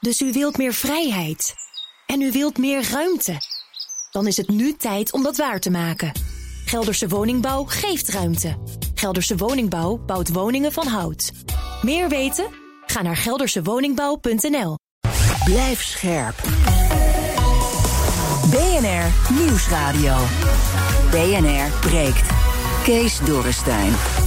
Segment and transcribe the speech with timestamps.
[0.00, 1.54] Dus u wilt meer vrijheid.
[2.06, 3.36] En u wilt meer ruimte.
[4.10, 6.12] Dan is het nu tijd om dat waar te maken.
[6.64, 8.56] Gelderse Woningbouw geeft ruimte.
[8.94, 11.32] Gelderse Woningbouw bouwt woningen van hout.
[11.82, 12.46] Meer weten?
[12.86, 14.78] Ga naar geldersewoningbouw.nl.
[15.44, 16.42] Blijf scherp.
[18.50, 20.16] BNR Nieuwsradio.
[21.10, 22.30] BNR breekt.
[22.84, 24.19] Kees Dorrestein.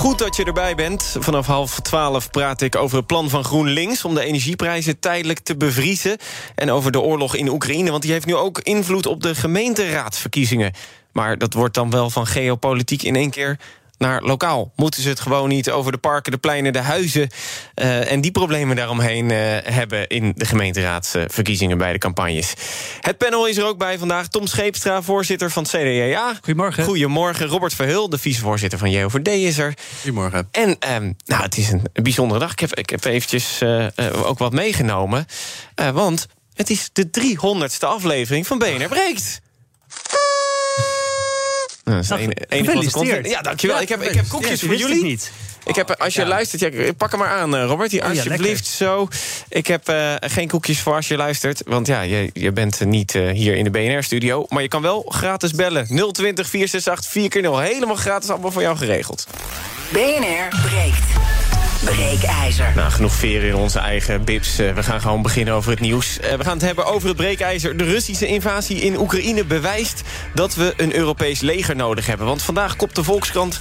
[0.00, 1.16] Goed dat je erbij bent.
[1.18, 4.04] Vanaf half twaalf praat ik over het plan van GroenLinks...
[4.04, 6.16] om de energieprijzen tijdelijk te bevriezen.
[6.54, 9.06] En over de oorlog in Oekraïne, want die heeft nu ook invloed...
[9.06, 10.72] op de gemeenteraadsverkiezingen.
[11.12, 13.58] Maar dat wordt dan wel van geopolitiek in één keer
[14.00, 14.72] naar lokaal.
[14.76, 17.30] Moeten ze het gewoon niet over de parken, de pleinen, de huizen...
[17.74, 22.54] Uh, en die problemen daaromheen uh, hebben in de gemeenteraadsverkiezingen bij de campagnes.
[23.00, 24.28] Het panel is er ook bij vandaag.
[24.28, 26.34] Tom Scheepstra, voorzitter van het CDA.
[26.34, 26.84] Goedemorgen.
[26.84, 27.46] Goedemorgen.
[27.46, 29.74] Robert Verhul, de vicevoorzitter van JOVD is er.
[29.96, 30.48] Goedemorgen.
[30.50, 32.52] En um, nou, het is een bijzondere dag.
[32.52, 33.86] Ik heb, ik heb eventjes uh,
[34.24, 35.26] ook wat meegenomen.
[35.92, 39.40] want het is de 300ste aflevering van BNR Breekt.
[41.90, 43.76] Nou, dat is een, ja, dankjewel.
[43.76, 45.02] Ja, ik, heb, ik heb koekjes voor jullie.
[45.02, 45.30] Niet.
[45.64, 46.28] Ik heb, als je ja.
[46.28, 47.90] luistert, ja, pak hem maar aan, Robert.
[47.90, 49.08] Die, alsjeblieft, oh, ja, zo.
[49.48, 51.62] Ik heb uh, geen koekjes voor als je luistert.
[51.66, 54.46] Want ja, je, je bent niet uh, hier in de BNR-studio.
[54.48, 55.86] Maar je kan wel gratis bellen.
[56.12, 57.72] 020 468 4x0.
[57.72, 59.26] Helemaal gratis, allemaal voor jou geregeld.
[59.92, 61.49] BNR breekt.
[61.84, 62.72] Breekijzer.
[62.76, 64.60] Nou, genoeg veren in onze eigen bips.
[64.60, 66.18] Uh, we gaan gewoon beginnen over het nieuws.
[66.18, 67.76] Uh, we gaan het hebben over het breekijzer.
[67.76, 70.02] De Russische invasie in Oekraïne bewijst
[70.34, 72.26] dat we een Europees leger nodig hebben.
[72.26, 73.58] Want vandaag kopt de Volkskrant.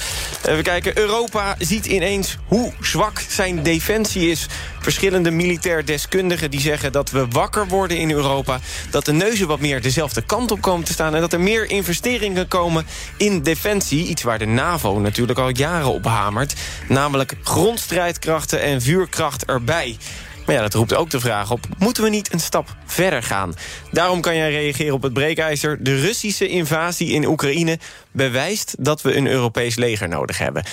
[0.48, 4.48] Uh, we kijken, Europa ziet ineens hoe zwak zijn defensie is.
[4.90, 8.60] Verschillende militair deskundigen die zeggen dat we wakker worden in Europa.
[8.90, 11.16] Dat de neuzen wat meer dezelfde kant op komen te staan.
[11.16, 12.86] En dat er meer investeringen komen
[13.18, 14.08] in defensie.
[14.08, 16.54] Iets waar de NAVO natuurlijk al jaren op hamert.
[16.88, 19.98] Namelijk grondstrijdkrachten en vuurkracht erbij.
[20.50, 23.54] Maar ja, dat roept ook de vraag op, moeten we niet een stap verder gaan?
[23.92, 25.84] Daarom kan jij reageren op het breekijzer.
[25.84, 27.80] De Russische invasie in Oekraïne
[28.12, 30.64] bewijst dat we een Europees leger nodig hebben.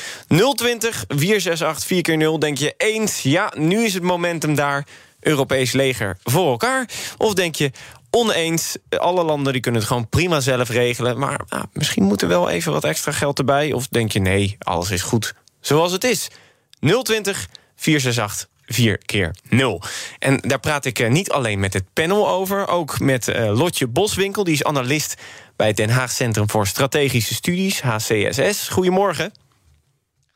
[0.55, 4.87] 020 468 4x0, denk je eens, ja, nu is het momentum daar...
[5.21, 6.89] Europees leger voor elkaar?
[7.17, 7.71] Of denk je,
[8.11, 8.77] oneens.
[8.89, 11.19] Alle landen die kunnen het gewoon prima zelf regelen.
[11.19, 13.73] Maar nou, misschien moet er wel even wat extra geld erbij.
[13.73, 16.29] Of denk je nee, alles is goed zoals het is.
[17.03, 19.83] 020 468 4 keer 0.
[20.19, 23.87] En daar praat ik eh, niet alleen met het panel over, ook met uh, Lotje
[23.87, 25.15] Boswinkel, die is analist
[25.57, 28.69] bij het Den Haag Centrum voor Strategische Studies, HCSS.
[28.69, 29.33] Goedemorgen.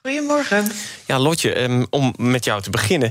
[0.02, 0.72] Goedemorgen.
[1.06, 3.10] Ja, Lotje, um, om met jou te beginnen.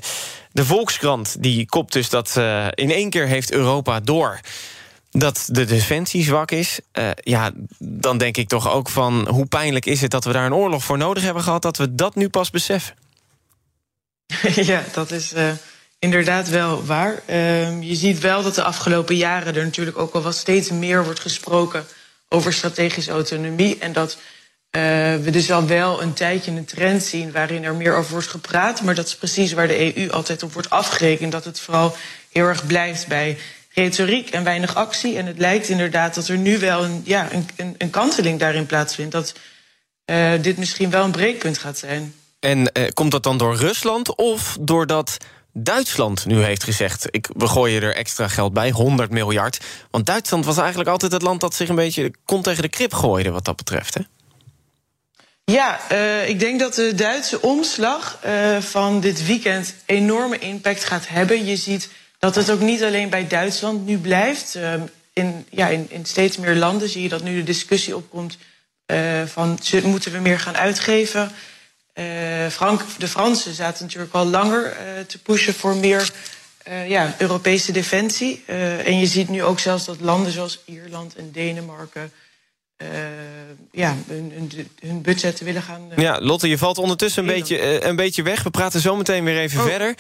[0.52, 4.40] De Volkskrant die kopt dus dat uh, in één keer heeft Europa door
[5.12, 6.80] dat de defensie zwak is.
[6.94, 10.46] Uh, ja, dan denk ik toch ook van hoe pijnlijk is het dat we daar
[10.46, 12.96] een oorlog voor nodig hebben gehad, dat we dat nu pas beseffen.
[14.72, 15.52] ja, dat is uh,
[16.00, 17.22] inderdaad wel waar.
[17.30, 21.04] Uh, je ziet wel dat de afgelopen jaren er natuurlijk ook al wat steeds meer
[21.04, 21.86] wordt gesproken
[22.28, 23.78] over strategische autonomie.
[23.80, 24.18] En dat
[24.72, 24.82] uh,
[25.16, 28.82] we dus al wel een tijdje een trend zien waarin er meer over wordt gepraat.
[28.82, 31.32] Maar dat is precies waar de EU altijd op wordt afgerekend.
[31.32, 31.96] Dat het vooral
[32.32, 33.38] heel erg blijft bij
[33.74, 35.18] retoriek en weinig actie.
[35.18, 39.12] En het lijkt inderdaad dat er nu wel een, ja, een, een kanteling daarin plaatsvindt.
[39.12, 39.34] Dat
[40.06, 42.14] uh, dit misschien wel een breekpunt gaat zijn.
[42.40, 45.18] En uh, komt dat dan door Rusland of doordat
[45.54, 47.08] Duitsland nu heeft gezegd...
[47.10, 49.60] Ik, we gooien er extra geld bij, 100 miljard.
[49.92, 52.14] Want Duitsland was eigenlijk altijd het land dat zich een beetje...
[52.26, 54.02] kont tegen de krip gooide wat dat betreft, hè?
[55.44, 61.08] Ja, uh, ik denk dat de Duitse omslag uh, van dit weekend enorme impact gaat
[61.08, 61.46] hebben.
[61.46, 61.90] Je ziet
[62.20, 64.56] dat het ook niet alleen bij Duitsland nu blijft.
[64.56, 64.74] Uh,
[65.14, 68.38] in, ja, in, in steeds meer landen zie je dat nu de discussie opkomt...
[69.26, 71.32] van moeten we meer gaan uitgeven...
[72.00, 76.12] Uh, Frank, de Fransen zaten natuurlijk al langer uh, te pushen voor meer
[76.68, 78.44] uh, ja, Europese defensie.
[78.46, 82.12] en je ziet nu ook zelfs dat landen zoals Ierland en Denemarken
[82.82, 82.88] uh,
[83.72, 85.82] ja, hun, hun, hun budgetten willen gaan...
[85.92, 88.44] Uh, ja, Lotte, je valt ondertussen een beetje, uh, een beetje weg.
[88.44, 89.66] We praten zo meteen weer even oh.
[89.66, 89.96] verder.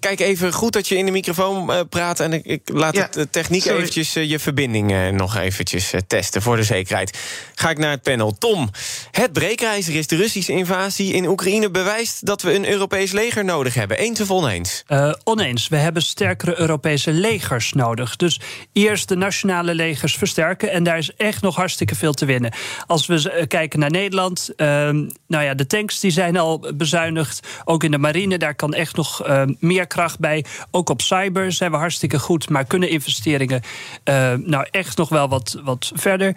[0.00, 2.20] kijk even goed dat je in de microfoon praat...
[2.20, 3.78] en ik, ik laat ja, de techniek sorry.
[3.78, 6.42] eventjes je verbinding nog eventjes testen...
[6.42, 7.18] voor de zekerheid.
[7.54, 8.32] Ga ik naar het panel.
[8.38, 8.70] Tom,
[9.10, 11.70] het breekijzer is de Russische invasie in Oekraïne...
[11.70, 13.98] bewijst dat we een Europees leger nodig hebben.
[13.98, 14.84] Eens of oneens?
[15.24, 15.68] oneens.
[15.68, 18.16] We hebben sterkere Europese legers nodig.
[18.16, 18.40] Dus
[18.72, 20.70] eerst de nationale legers versterken...
[20.70, 22.52] en daar is echt nog hartstikke veel te winnen.
[22.86, 24.66] Als we kijken naar Nederland, uh,
[25.26, 27.48] nou ja, de tanks die zijn al bezuinigd.
[27.64, 30.44] Ook in de marine, daar kan echt nog uh, meer kracht bij.
[30.70, 33.62] Ook op cyber zijn we hartstikke goed, maar kunnen investeringen
[34.04, 36.36] uh, nou echt nog wel wat, wat verder.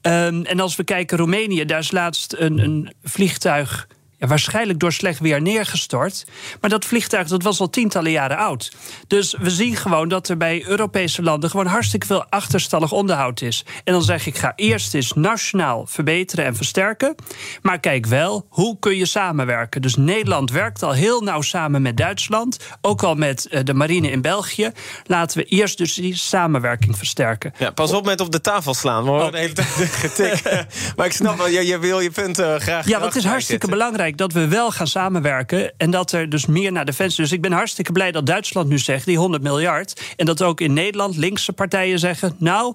[0.00, 3.86] en als we kijken Roemenië, daar is laatst een, een vliegtuig
[4.18, 6.24] ja, waarschijnlijk door slecht weer neergestort.
[6.60, 8.72] Maar dat vliegtuig dat was al tientallen jaren oud.
[9.06, 13.64] Dus we zien gewoon dat er bij Europese landen gewoon hartstikke veel achterstallig onderhoud is.
[13.84, 17.14] En dan zeg ik, ga eerst eens nationaal verbeteren en versterken.
[17.62, 19.82] Maar kijk wel, hoe kun je samenwerken?
[19.82, 22.58] Dus Nederland werkt al heel nauw samen met Duitsland.
[22.80, 24.72] Ook al met eh, de marine in België.
[25.04, 27.52] Laten we eerst dus die samenwerking versterken.
[27.58, 29.04] Ja, pas op met op de tafel slaan.
[29.04, 29.68] We horen de hele tijd
[30.04, 30.42] getik.
[30.96, 32.88] maar ik snap wel, je, je wil je punt uh, graag.
[32.88, 35.72] Ja, het is hartstikke belangrijk dat we wel gaan samenwerken.
[35.76, 37.22] En dat er dus meer naar defensie.
[37.22, 40.00] Dus ik ben hartstikke blij dat Duitsland nu zegt, die 100 miljard.
[40.16, 42.34] En dat ook in Nederland linkse partijen zeggen.
[42.38, 42.74] Nou,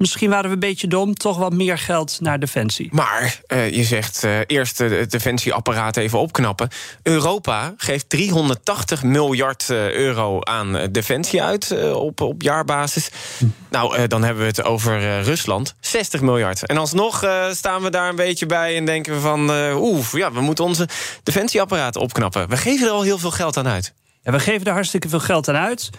[0.00, 2.88] Misschien waren we een beetje dom, toch wat meer geld naar defensie.
[2.92, 6.68] Maar uh, je zegt uh, eerst het defensieapparaat even opknappen.
[7.02, 13.10] Europa geeft 380 miljard uh, euro aan defensie uit op, op jaarbasis.
[13.38, 13.44] Hm.
[13.70, 16.66] Nou, dan hebben we het over Rusland, 60 miljard.
[16.66, 19.50] En alsnog staan we daar een beetje bij en denken we van...
[19.74, 20.88] oeh, ja, we moeten onze
[21.22, 22.48] defensieapparaat opknappen.
[22.48, 23.92] We geven er al heel veel geld aan uit.
[24.22, 25.90] Ja, we geven er hartstikke veel geld aan uit.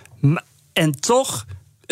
[0.73, 1.45] En toch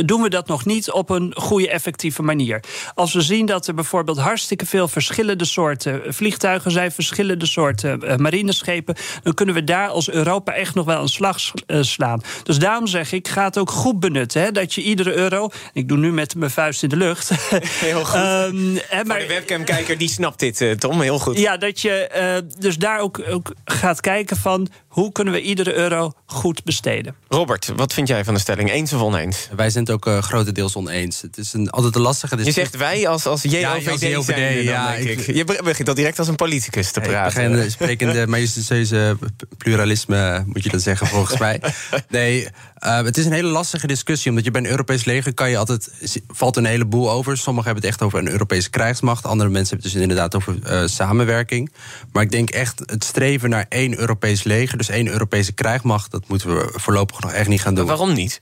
[0.06, 2.63] doen we dat nog niet op een goede, effectieve manier.
[2.94, 8.16] Als we zien dat er bijvoorbeeld hartstikke veel verschillende soorten vliegtuigen zijn, verschillende soorten uh,
[8.16, 11.38] marineschepen, dan kunnen we daar als Europa echt nog wel een slag
[11.68, 12.22] uh, slaan.
[12.44, 14.42] Dus daarom zeg ik, ga het ook goed benutten.
[14.42, 15.50] Hè, dat je iedere euro.
[15.74, 17.31] Ik doe nu met mijn vuist in de lucht.
[17.62, 18.19] Heel goed.
[18.19, 21.40] um, hè, maar, de webcamkijker die snapt dit, uh, Tom, heel goed.
[21.40, 26.12] Ja, dat je dus daar ook, ook gaat kijken van hoe kunnen we iedere euro
[26.25, 27.16] goed besteden.
[27.28, 28.72] Robert, wat vind jij van de stelling?
[28.72, 29.50] Eens of oneens?
[29.56, 31.21] Wij zijn het ook uh, grotendeels oneens.
[31.21, 32.63] Het is een, altijd een lastige discussie.
[32.63, 36.19] Je zegt wij als, als JOVD, ja, als JOVD ja, ik, Je begint al direct
[36.19, 37.63] als een politicus te praten.
[37.63, 39.18] Ik begin de majestueuze
[39.57, 41.62] pluralisme, moet je dat zeggen, volgens mij.
[42.09, 42.47] Nee,
[42.83, 44.30] uh, het is een hele lastige discussie.
[44.30, 45.89] Omdat je bij een Europees leger kan je altijd...
[46.27, 47.38] valt een heleboel over.
[47.38, 49.25] Sommigen hebben het echt over een Europese krijgsmacht.
[49.25, 51.71] Andere mensen hebben het dus inderdaad over uh, samenwerking.
[52.12, 54.77] Maar ik denk echt het streven naar één Europees leger...
[54.77, 56.12] dus één Europese krijgsmacht...
[56.12, 57.86] dat moeten we voorlopig nog echt niet gaan doen.
[57.86, 58.39] Maar waarom niet?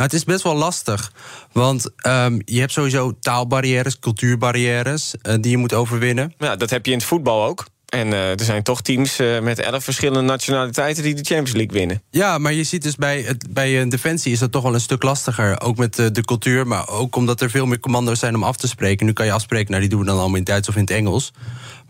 [0.00, 1.12] Nou, het is best wel lastig.
[1.52, 5.14] Want um, je hebt sowieso taalbarrières, cultuurbarrières...
[5.22, 6.34] Uh, die je moet overwinnen.
[6.38, 7.66] Ja, dat heb je in het voetbal ook.
[7.88, 11.78] En uh, er zijn toch teams uh, met elf verschillende nationaliteiten die de Champions League
[11.78, 12.02] winnen.
[12.10, 14.80] Ja, maar je ziet dus bij, het, bij een defensie is dat toch wel een
[14.80, 15.60] stuk lastiger.
[15.60, 18.68] Ook met de cultuur, maar ook omdat er veel meer commando's zijn om af te
[18.68, 19.06] spreken.
[19.06, 20.80] Nu kan je afspreken, nou die doen we dan allemaal in het Duits of in
[20.80, 21.32] het Engels.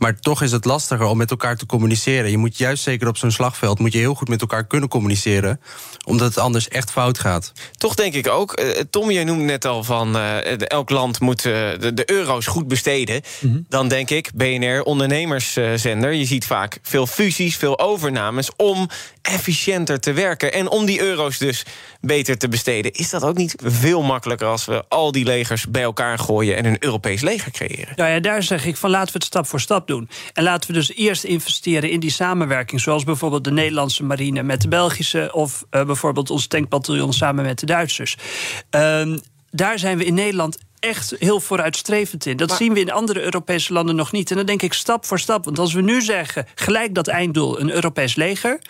[0.01, 2.31] Maar toch is het lastiger om met elkaar te communiceren.
[2.31, 5.61] Je moet juist zeker op zo'n slagveld moet je heel goed met elkaar kunnen communiceren.
[6.05, 7.53] Omdat het anders echt fout gaat.
[7.73, 8.61] Toch denk ik ook.
[8.61, 12.47] Uh, Tom, jij noemde net al van uh, elk land moet uh, de, de, euro's
[12.47, 13.23] goed besteden.
[13.41, 13.65] Mm -hmm.
[13.69, 16.13] Dan denk ik, BNR, ondernemerszender.
[16.13, 18.89] Je ziet vaak veel fusies, veel overnames om
[19.23, 20.53] efficiënter te werken.
[20.53, 21.65] En om die euro's dus
[22.01, 22.93] beter te besteden.
[22.93, 26.65] Is dat ook niet veel makkelijker als we al die legers bij elkaar gooien en
[26.65, 27.93] een Europees leger creëren?
[27.97, 30.09] Nou ja, daar zeg ik van laten we het stap voor stap doen.
[30.33, 32.81] En laten we dus eerst investeren in die samenwerking.
[32.81, 35.31] Zoals bijvoorbeeld de Nederlandse marine met de Belgische.
[35.33, 38.17] Of uh, bijvoorbeeld ons tankbataljon samen met de Duitsers.
[38.71, 39.17] Uh,
[39.51, 42.37] daar zijn we in Nederland echt heel vooruitstrevend in.
[42.37, 44.31] Dat maar, zien we in andere Europese landen nog niet.
[44.31, 45.45] En dan denk ik stap voor stap.
[45.45, 48.61] Want als we nu zeggen, gelijk dat einddoel, een Europees leger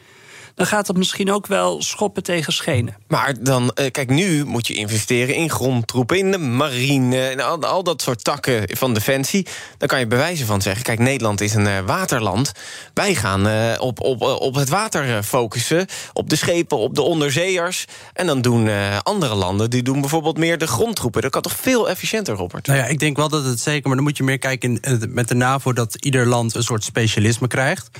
[0.54, 2.96] dan gaat dat misschien ook wel schoppen tegen schenen.
[3.08, 7.64] Maar dan, uh, kijk, nu moet je investeren in grondtroepen, in de marine, en al,
[7.64, 9.46] al, dat soort takken van defensie.
[9.78, 12.52] Dan kan je bewijzen van zeggen: kijk, Nederland is een uh, waterland.
[12.94, 17.84] Wij gaan uh, op, op, op het water focussen, op de schepen, op de onderzeeërs.
[18.12, 18.68] En dan doen
[19.02, 21.22] andere landen, die doen bijvoorbeeld meer de grondtroepen.
[21.22, 22.66] Dat kan toch veel efficiënter, Robert?
[22.66, 25.02] Nou ja, ik denk wel dat het zeker, maar dan moet je meer kijken in,
[25.08, 27.90] met de NAVO dat ieder land een soort specialisme krijgt.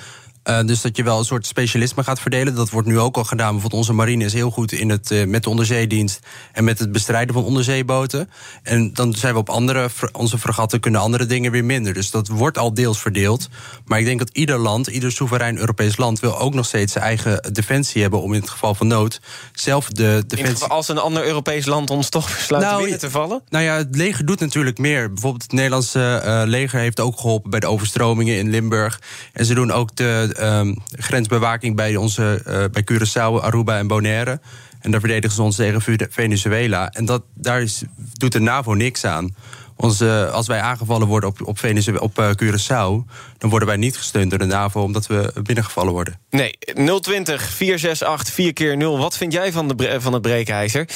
[0.51, 2.55] Uh, dus dat je wel een soort specialisme gaat verdelen.
[2.55, 3.51] Dat wordt nu ook al gedaan.
[3.51, 6.19] Bijvoorbeeld onze marine is heel goed in het, uh, met de onderzeedienst...
[6.53, 8.31] en met het bestrijden van onderzeeboten.
[8.63, 9.89] En dan zijn we op andere...
[10.13, 11.95] onze fregatten kunnen andere dingen weer minder.
[11.95, 13.49] Dus dat wordt al deels verdeeld.
[13.85, 16.21] Maar ik denk dat ieder land, ieder soeverein Europees land...
[16.21, 18.23] wil ook nog steeds zijn eigen defensie hebben...
[18.23, 19.21] om in het geval van nood
[19.53, 20.57] zelf de defensie...
[20.57, 23.43] Geval, als een ander Europees land ons toch besluit nou, binnen te vallen?
[23.49, 25.13] Nou ja, het leger doet natuurlijk meer.
[25.13, 27.51] Bijvoorbeeld het Nederlandse uh, leger heeft ook geholpen...
[27.51, 29.01] bij de overstromingen in Limburg.
[29.33, 34.41] En ze doen ook de um, grensbewaking bij, onze, uh, bij Curaçao, Aruba en Bonaire.
[34.81, 36.91] En daar verdedigen ze ons tegen Venezuela.
[36.91, 37.83] En dat, daar is,
[38.13, 39.35] doet de NAVO niks aan.
[39.77, 43.11] Onze, als wij aangevallen worden op, op, Venezuela, op uh, Curaçao...
[43.39, 46.21] dan worden wij niet gesteund door de NAVO omdat we binnengevallen worden.
[46.31, 46.59] Nee,
[47.01, 50.89] 020 468 4 keer 0 Wat vind jij van, de, van het breekijzer?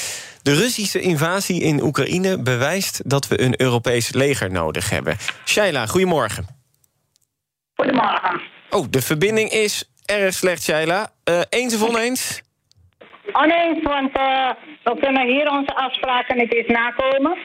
[0.43, 5.17] De Russische invasie in Oekraïne bewijst dat we een Europees leger nodig hebben.
[5.45, 6.47] Shaila, goedemorgen.
[7.75, 8.54] Goedemorgen.
[8.75, 11.11] Oh, de verbinding is erg slecht, Shaila.
[11.31, 12.43] Uh, eens of oneens?
[13.33, 14.51] Oneens, want uh,
[14.85, 17.37] we kunnen hier onze afspraken niet eens nakomen.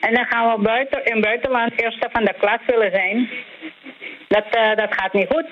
[0.00, 3.30] En dan gaan we buiten, in buitenland eerste van de klas willen zijn.
[4.28, 5.46] Dat, uh, dat gaat niet goed.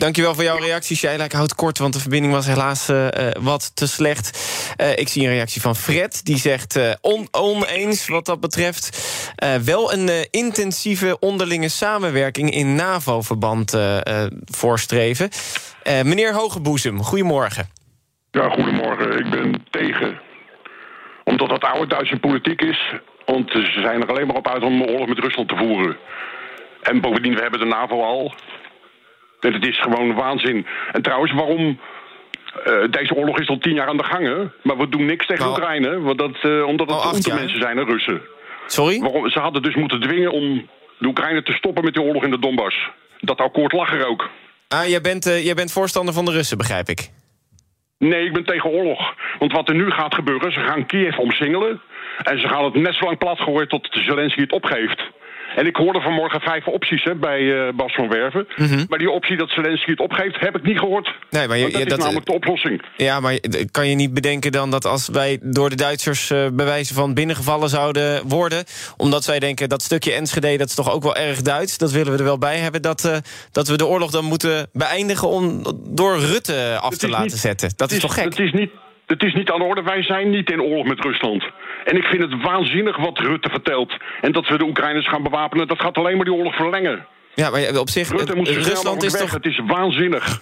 [0.00, 1.24] Dankjewel voor jouw reactie, Sheila.
[1.24, 3.08] Ik houd kort, want de verbinding was helaas uh,
[3.40, 4.26] wat te slecht.
[4.80, 8.84] Uh, ik zie een reactie van Fred, die zegt on oneens wat dat betreft.
[9.64, 13.78] wel een intensieve onderlinge samenwerking in NAVO-verband
[14.44, 15.28] voorstreven.
[15.84, 17.68] meneer Hogeboezem, goedemorgen.
[18.30, 19.18] Ja, goedemorgen.
[19.18, 20.20] Ik ben tegen.
[21.24, 22.94] Omdat dat oude Duitse politiek is.
[23.26, 25.96] Want ze zijn er alleen maar op uit om oorlog met Rusland te voeren.
[26.82, 28.34] En bovendien, we hebben de NAVO al.
[29.40, 30.66] Het is gewoon waanzin.
[30.92, 31.80] En trouwens, waarom...
[32.66, 34.36] Uh, deze oorlog is al tien jaar aan de gang, hè?
[34.62, 37.76] Maar we doen niks tegen nou, Oekraïne, want dat, uh, omdat het oh, mensen zijn,
[37.76, 38.20] de Russen.
[38.66, 39.00] Sorry?
[39.00, 40.68] Waarom, ze hadden dus moeten dwingen om
[40.98, 42.90] de Oekraïne te stoppen met die oorlog in de Donbass.
[43.20, 44.30] Dat akkoord lag er ook.
[44.68, 47.10] Ah, jij bent, uh, jij bent voorstander van de Russen, begrijp ik.
[47.98, 49.14] Nee, ik ben tegen oorlog.
[49.38, 51.80] Want wat er nu gaat gebeuren, ze gaan Kiev omsingelen...
[52.22, 55.02] en ze gaan het net zo lang platgooien tot Zelensky het opgeeft.
[55.56, 58.46] En ik hoorde vanmorgen vijf opties hè, bij uh, Bas van Werven.
[58.56, 58.84] Mhm.
[58.88, 61.14] Maar die optie dat Zelensky het opgeeft, heb ik niet gehoord.
[61.30, 62.82] Nee, maar je, dat is namelijk de oplossing.
[62.96, 63.38] Ja, maar
[63.70, 66.30] kan je niet bedenken dan dat als wij door de Duitsers...
[66.30, 68.64] Uh, bewijzen van binnengevallen zouden worden...
[68.96, 71.78] omdat zij denken dat stukje Enschede, dat is toch ook wel erg Duits...
[71.78, 73.16] dat willen we er wel bij hebben, dat, uh,
[73.52, 75.28] dat we de oorlog dan moeten beëindigen...
[75.28, 77.72] om door Rutte af te laten zetten.
[77.76, 78.24] Dat is, is, toch gek?
[78.24, 78.70] Het is niet
[79.10, 79.82] het is niet aan de orde.
[79.82, 81.44] Wij zijn niet in oorlog met Rusland.
[81.84, 83.92] En ik vind het waanzinnig wat Rutte vertelt.
[84.20, 87.06] En dat we de Oekraïners gaan bewapenen, dat gaat alleen maar die oorlog verlengen.
[87.34, 88.08] Ja, maar op zich...
[88.08, 89.20] Rutte moet Rusland is weg.
[89.20, 89.32] toch...
[89.32, 90.40] Het is waanzinnig.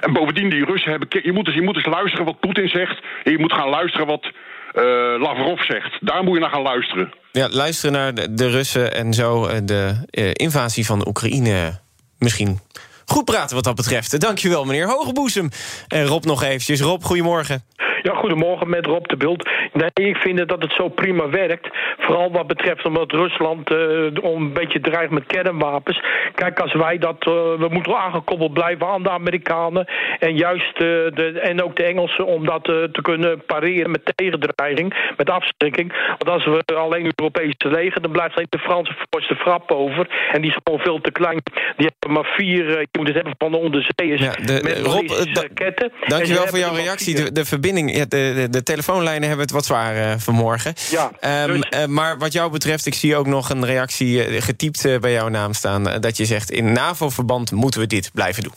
[0.00, 1.08] En bovendien, die Russen hebben...
[1.22, 3.00] Je moet, eens, je moet eens luisteren wat Poetin zegt.
[3.24, 4.82] En je moet gaan luisteren wat uh,
[5.18, 5.98] Lavrov zegt.
[6.00, 7.12] Daar moet je naar gaan luisteren.
[7.32, 11.80] Ja, luisteren naar de, de Russen en zo eh, de uh, invasie van Oekraïne
[12.18, 12.60] misschien
[13.06, 14.20] goed praten wat dat betreft.
[14.20, 15.48] Dankjewel, meneer Hogeboezem.
[15.88, 16.80] En Rob nog eventjes.
[16.80, 17.64] Rob, goedemorgen.
[18.06, 19.50] Ja, goedemorgen met Rob de Bult.
[19.72, 21.68] Nee, ik vind dat het zo prima werkt.
[21.98, 23.78] Vooral wat betreft omdat Rusland uh,
[24.22, 26.02] een beetje dreigt met kernwapens.
[26.34, 27.26] Kijk, als wij dat...
[27.28, 29.86] Uh, we moeten aangekoppeld blijven aan de Amerikanen.
[30.18, 34.94] En juist uh, de, en ook de Engelsen om dat te kunnen pareren met tegendreiging.
[35.16, 35.92] Met afschrikking.
[36.18, 38.02] Want als we alleen Europese leger...
[38.02, 40.28] dan blijft alleen de Franse de frap over.
[40.32, 41.40] En die is gewoon veel te klein.
[41.76, 42.70] Die hebben maar vier...
[42.70, 44.20] je moet het hebben van de onderzeeërs.
[44.20, 45.92] Ja, de, met Rob, raketten.
[46.06, 47.14] Dankjewel voor jouw reactie.
[47.14, 50.74] De, de verbinding ja, de, de, de, telefoonlijnen hebben het wat zwaar uh, vanmorgen.
[50.90, 51.10] Ja,
[51.44, 55.12] um, uh, maar wat jou betreft, ik zie ook nog een reactie uh, getypt bij
[55.12, 56.00] jouw naam staan.
[56.00, 58.52] dat je zegt, in NAVO-verband moeten we dit blijven doen.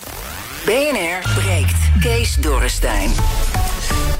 [0.65, 1.74] BNR breekt.
[2.00, 3.10] Kees Dorrestein.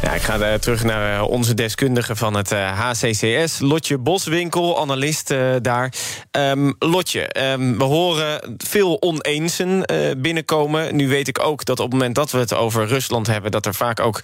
[0.02, 5.94] Ja, ik ga terug naar onze deskundige van het HCCS, Lotje Boswinkel, analist daar.
[6.32, 9.86] Um, Lotje, um, we horen veel oneensen
[10.18, 10.96] binnenkomen.
[10.96, 13.52] Nu weet ik ook dat op het moment dat we het over Rusland hebben...
[13.52, 14.22] dat er vaak ook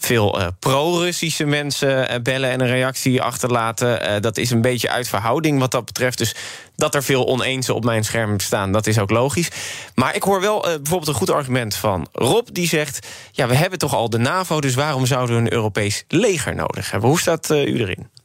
[0.00, 4.02] veel uh, pro-Russische mensen uh, bellen en een reactie achterlaten.
[4.02, 6.18] Uh, dat is een beetje uit verhouding wat dat betreft.
[6.18, 6.34] Dus
[6.76, 9.48] dat er veel oneens op mijn scherm staan, dat is ook logisch.
[9.94, 13.78] Maar ik hoor wel bijvoorbeeld een goed argument van Rob, die zegt: Ja, we hebben
[13.78, 17.08] toch al de NAVO, dus waarom zouden we een Europees leger nodig hebben?
[17.08, 18.19] Hoe staat u erin?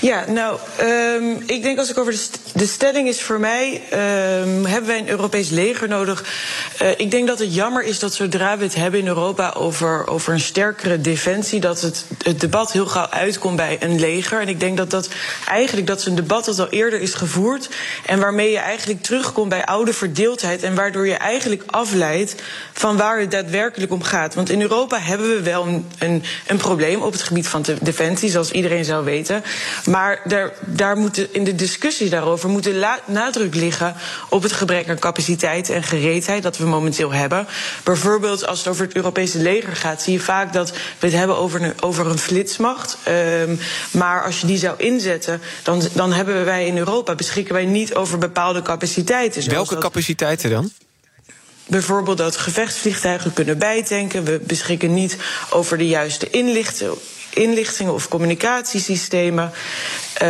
[0.00, 4.64] Ja, nou, um, ik denk als ik over de, de stelling is voor mij, um,
[4.64, 6.24] hebben wij een Europees leger nodig?
[6.82, 10.06] Uh, ik denk dat het jammer is dat zodra we het hebben in Europa over,
[10.06, 14.40] over een sterkere defensie, dat het, het debat heel gauw uitkomt bij een leger.
[14.40, 15.08] En ik denk dat dat
[15.48, 17.68] eigenlijk dat is een debat dat al eerder is gevoerd
[18.06, 22.34] en waarmee je eigenlijk terugkomt bij oude verdeeldheid en waardoor je eigenlijk afleidt
[22.72, 24.34] van waar het daadwerkelijk om gaat.
[24.34, 27.76] Want in Europa hebben we wel een, een, een probleem op het gebied van de
[27.80, 29.44] defensie, zoals iedereen zou weten.
[29.84, 32.64] Maar daar, daar moeten in de discussies daarover moet
[33.06, 33.94] nadruk liggen
[34.28, 37.46] op het gebrek aan capaciteit en gereedheid dat we momenteel hebben.
[37.84, 41.36] Bijvoorbeeld als het over het Europese leger gaat, zie je vaak dat we het hebben
[41.36, 42.98] over een, over een flitsmacht.
[43.08, 43.58] Um,
[43.90, 47.94] maar als je die zou inzetten, dan, dan hebben wij in Europa beschikken wij niet
[47.94, 49.50] over bepaalde capaciteiten.
[49.50, 50.70] Welke capaciteiten dan?
[51.66, 54.24] Bijvoorbeeld dat gevechtsvliegtuigen kunnen bijtanken.
[54.24, 55.16] We beschikken niet
[55.50, 56.98] over de juiste inlichtingen
[57.36, 59.50] inlichtingen of communicatiesystemen.
[60.22, 60.28] Uh,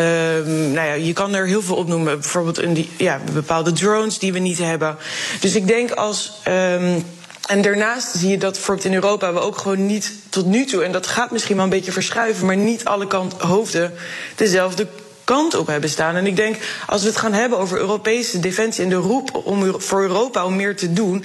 [0.48, 2.20] nou ja, je kan er heel veel opnoemen.
[2.20, 4.96] Bijvoorbeeld een, die, ja, bepaalde drones die we niet hebben.
[5.40, 6.40] Dus ik denk als.
[6.48, 7.04] Um,
[7.46, 10.84] en daarnaast zie je dat bijvoorbeeld in Europa we ook gewoon niet tot nu toe,
[10.84, 13.92] en dat gaat misschien wel een beetje verschuiven, maar niet alle kant, hoofden
[14.34, 14.86] dezelfde
[15.24, 16.16] kant op hebben staan.
[16.16, 19.80] En ik denk, als we het gaan hebben over Europese defensie en de roep om,
[19.80, 21.24] voor Europa om meer te doen,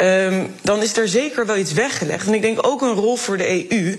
[0.00, 2.26] um, dan is er zeker wel iets weggelegd.
[2.26, 3.98] En ik denk ook een rol voor de EU.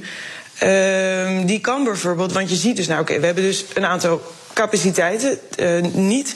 [0.64, 4.22] Uh, die kan bijvoorbeeld, want je ziet dus, nou oké, we hebben dus een aantal
[4.54, 6.36] capaciteiten uh, niet.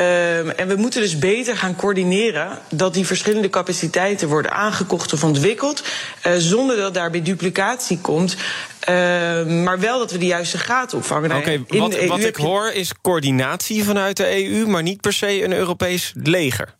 [0.00, 5.24] Uh, en we moeten dus beter gaan coördineren dat die verschillende capaciteiten worden aangekocht of
[5.24, 5.82] ontwikkeld,
[6.26, 8.36] uh, zonder dat daarbij duplicatie komt.
[9.46, 11.30] maar wel dat we de juiste gaten opvangen.
[11.30, 15.44] Oké, okay, wat, wat ik hoor is coördinatie vanuit de EU, maar niet per se
[15.44, 16.74] een Europees leger.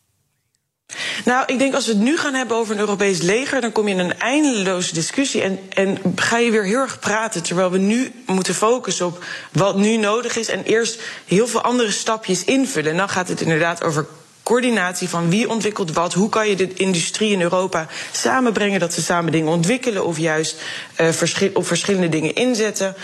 [1.25, 3.89] Nou, ik denk als we het nu gaan hebben over een Europees leger, dan kom
[3.89, 7.43] je in een eindeloze discussie en, en ga je weer heel erg praten.
[7.43, 11.91] Terwijl we nu moeten focussen op wat nu nodig is en eerst heel veel andere
[11.91, 12.91] stapjes invullen.
[12.91, 14.07] En dan gaat het inderdaad over
[14.43, 16.13] coördinatie van wie ontwikkelt wat.
[16.13, 20.57] Hoe kan je de industrie in Europa samenbrengen dat ze samen dingen ontwikkelen of juist
[21.01, 22.95] uh, op verschillende dingen inzetten.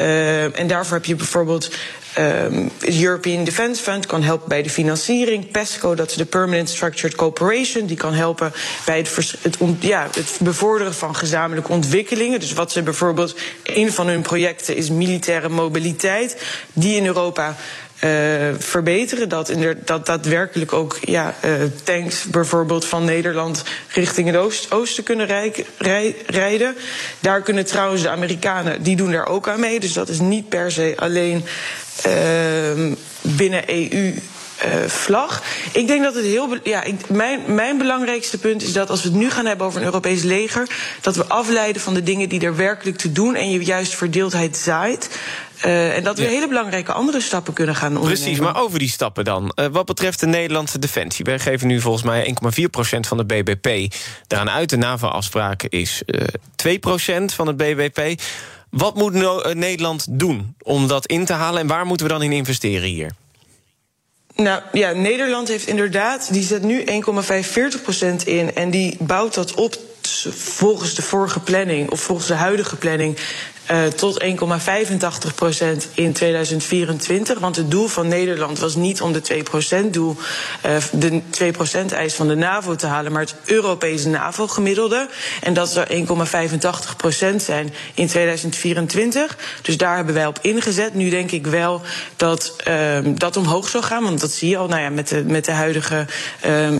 [0.00, 1.70] Uh, en daarvoor heb je bijvoorbeeld
[2.14, 5.50] Het European Defence Fund kan helpen bij de financiering.
[5.50, 8.52] PESCO, dat is de Permanent Structured Cooperation, die kan helpen
[8.86, 12.40] bij het, ja, het bevorderen van gezamenlijke ontwikkelingen.
[12.40, 16.42] Dus wat ze bijvoorbeeld, een van hun projecten is militaire mobiliteit,
[16.72, 17.56] die in Europa
[18.58, 19.28] verbeteren.
[19.28, 19.52] Dat,
[19.84, 21.50] dat daadwerkelijk ook ja, uh,
[21.84, 26.76] tanks bijvoorbeeld van Nederland richting het oost, oosten kunnen rij, rij, rijden.
[27.20, 29.80] Daar kunnen trouwens de Amerikanen, die doen daar ook aan mee.
[29.80, 31.44] Dus dat is niet per se alleen
[32.06, 34.14] uh, binnen EU.
[34.66, 35.42] Uh, vlag.
[35.72, 36.56] Ik denk dat het heel.
[36.62, 39.86] Ja, mijn, mijn belangrijkste punt is dat als we het nu gaan hebben over een
[39.86, 40.68] Europees leger.
[41.00, 43.34] dat we afleiden van de dingen die er werkelijk te doen.
[43.34, 45.08] en je juist verdeeldheid zaait.
[45.66, 48.22] Uh, en dat we hele belangrijke andere stappen kunnen gaan ondernemen.
[48.22, 49.52] Precies, maar over die stappen dan.
[49.56, 51.24] Uh, wat betreft de Nederlandse defensie.
[51.24, 52.34] Wij geven nu volgens mij
[52.96, 53.94] 1,4% van de BBP
[54.26, 54.70] daaraan uit.
[54.70, 56.20] De NAVO-afspraak is uh,
[57.22, 58.20] 2% van het BBP.
[58.70, 61.60] Wat moet no Nederland doen om dat in te halen...
[61.60, 63.10] en waar moeten we dan in investeren hier?
[64.36, 66.84] Nou ja, Nederland heeft inderdaad, die zet nu 1,45%
[68.24, 69.76] in en die bouwt dat op
[70.30, 73.16] volgens de vorige planning, of volgens de huidige planning,
[73.70, 74.24] uh, tot
[75.28, 77.38] 1,85 procent in 2024.
[77.38, 80.16] Want het doel van Nederland was niet om de 2 procent doel,
[80.66, 85.08] uh, de 2 procent eis van de NAVO te halen, maar het Europese NAVO-gemiddelde.
[85.42, 85.86] En dat zou
[86.90, 89.36] 1,85 procent zijn in 2024.
[89.62, 90.94] Dus daar hebben wij op ingezet.
[90.94, 91.80] Nu denk ik wel
[92.16, 95.24] dat uh, dat omhoog zal gaan, want dat zie je al nou ja, met, de,
[95.24, 96.06] met de huidige,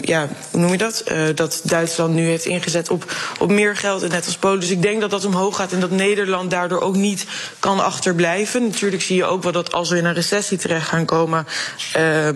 [0.00, 1.04] ja, hoe noem je dat?
[1.34, 4.60] dat Duitsland nu heeft ingezet op, op meer geld, net als Polen.
[4.60, 7.26] Dus ik denk dat dat omhoog gaat en dat Nederland daardoor ook niet
[7.58, 8.62] kan achterblijven.
[8.62, 11.46] Natuurlijk zie je ook wel dat als we in een recessie terecht gaan komen.
[11.96, 12.28] Uh,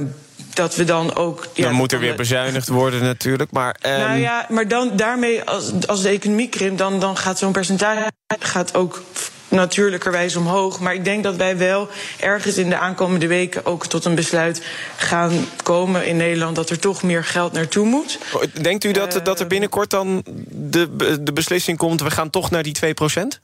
[0.55, 1.47] dat we dan ook.
[1.55, 3.51] Ja, dan moet er weer bezuinigd worden, natuurlijk.
[3.51, 3.99] Maar, um...
[3.99, 8.11] Nou ja, maar dan daarmee, als, als de economie krimpt, dan, dan gaat zo'n percentage
[8.39, 9.03] gaat ook
[9.49, 10.81] natuurlijkerwijs omhoog.
[10.81, 11.89] Maar ik denk dat wij wel
[12.21, 14.63] ergens in de aankomende weken ook tot een besluit
[14.97, 18.19] gaan komen in Nederland dat er toch meer geld naartoe moet.
[18.63, 22.51] Denkt u dat, uh, dat er binnenkort dan de, de beslissing komt, we gaan toch
[22.51, 23.41] naar die 2 procent?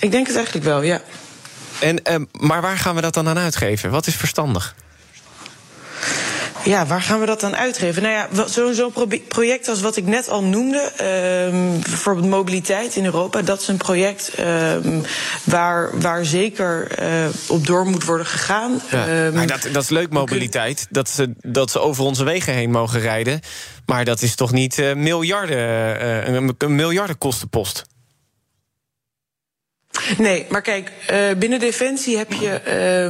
[0.00, 1.00] Ik denk het eigenlijk wel, ja.
[1.80, 3.90] En, uh, maar waar gaan we dat dan aan uitgeven?
[3.90, 4.74] Wat is verstandig?
[6.64, 8.02] Ja, waar gaan we dat dan uitgeven?
[8.02, 8.92] Nou ja, zo'n zo
[9.28, 10.92] project als wat ik net al noemde,
[11.52, 15.02] um, bijvoorbeeld mobiliteit in Europa, dat is een project um,
[15.44, 18.80] waar, waar zeker uh, op door moet worden gegaan.
[18.90, 20.86] Ja, um, maar dat, dat is leuk, mobiliteit.
[20.90, 23.40] Dat ze, dat ze over onze wegen heen mogen rijden.
[23.86, 27.84] Maar dat is toch niet uh, miljarden, uh, een, een miljardenkostenpost?
[30.18, 32.60] Nee, maar kijk, uh, binnen Defensie heb je.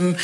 [0.01, 0.16] Um,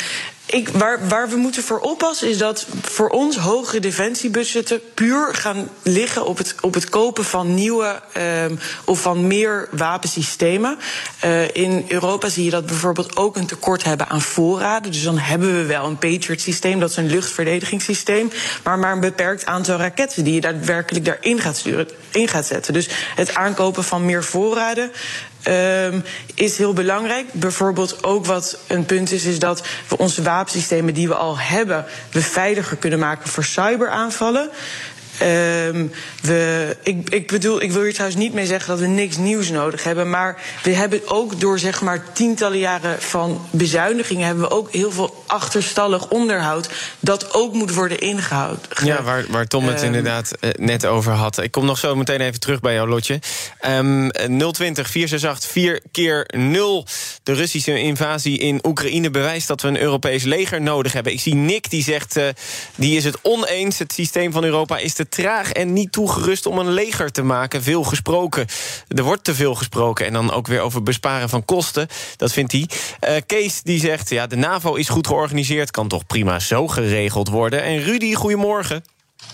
[0.51, 5.69] ik, waar, waar we moeten voor oppassen is dat voor ons hogere defensiebudgetten puur gaan
[5.83, 10.77] liggen op het, op het kopen van nieuwe um, of van meer wapensystemen.
[11.25, 14.91] Uh, in Europa zie je dat bijvoorbeeld ook een tekort hebben aan voorraden.
[14.91, 18.31] Dus dan hebben we wel een Patriot-systeem, dat is een luchtverdedigingssysteem,
[18.63, 22.73] maar maar een beperkt aantal raketten die je daadwerkelijk daarin gaat, sturen, in gaat zetten.
[22.73, 24.91] Dus het aankopen van meer voorraden
[25.47, 27.33] um, is heel belangrijk.
[27.33, 31.85] Bijvoorbeeld ook wat een punt is, is dat we onze wapensystemen die we al hebben,
[32.11, 34.49] we veiliger kunnen maken voor cyberaanvallen.
[35.23, 39.17] Um, we, ik, ik bedoel, ik wil hier trouwens niet mee zeggen dat we niks
[39.17, 40.09] nieuws nodig hebben.
[40.09, 44.25] Maar we hebben ook door zeg maar tientallen jaren van bezuinigingen...
[44.25, 46.69] hebben we ook heel veel achterstallig onderhoud...
[46.99, 48.61] dat ook moet worden ingehouden.
[48.83, 51.37] Ja, waar, waar Tom het um, inderdaad uh, net over had.
[51.37, 53.19] Ik kom nog zo meteen even terug bij jou, Lotje.
[53.67, 56.85] Um, 020 468 4 keer 0.
[57.23, 61.13] De Russische invasie in Oekraïne bewijst dat we een Europees leger nodig hebben.
[61.13, 62.27] Ik zie Nick, die zegt, uh,
[62.75, 63.79] die is het oneens.
[63.79, 67.63] Het systeem van Europa is te traag en niet toegerust om een leger te maken.
[67.63, 68.47] Veel gesproken.
[68.87, 70.05] Er wordt te veel gesproken.
[70.05, 71.87] En dan ook weer over besparen van kosten.
[72.17, 72.69] Dat vindt hij.
[73.09, 75.71] Uh, Kees die zegt, ja, de NAVO is goed georganiseerd.
[75.71, 77.63] Kan toch prima zo geregeld worden.
[77.63, 78.83] En Rudy, goedemorgen.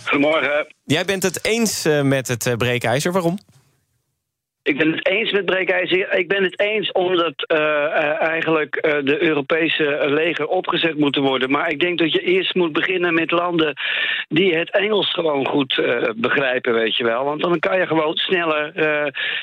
[0.04, 0.68] Goedemorgen.
[0.86, 3.12] Jij bent het eens uh, met het uh, breekijzer.
[3.12, 3.40] Waarom?
[4.68, 6.14] Ik ben het eens met breekijzer.
[6.14, 11.52] Ik ben het eens omdat uh, uh, eigenlijk uh, de Europese leger opgezet moeten worden.
[11.52, 13.74] Maar ik denk dat je eerst moet beginnen met landen
[14.30, 15.82] die het Engels gewoon goed
[16.16, 17.24] begrijpen, weet je wel.
[17.24, 18.72] Want dan kan je gewoon sneller,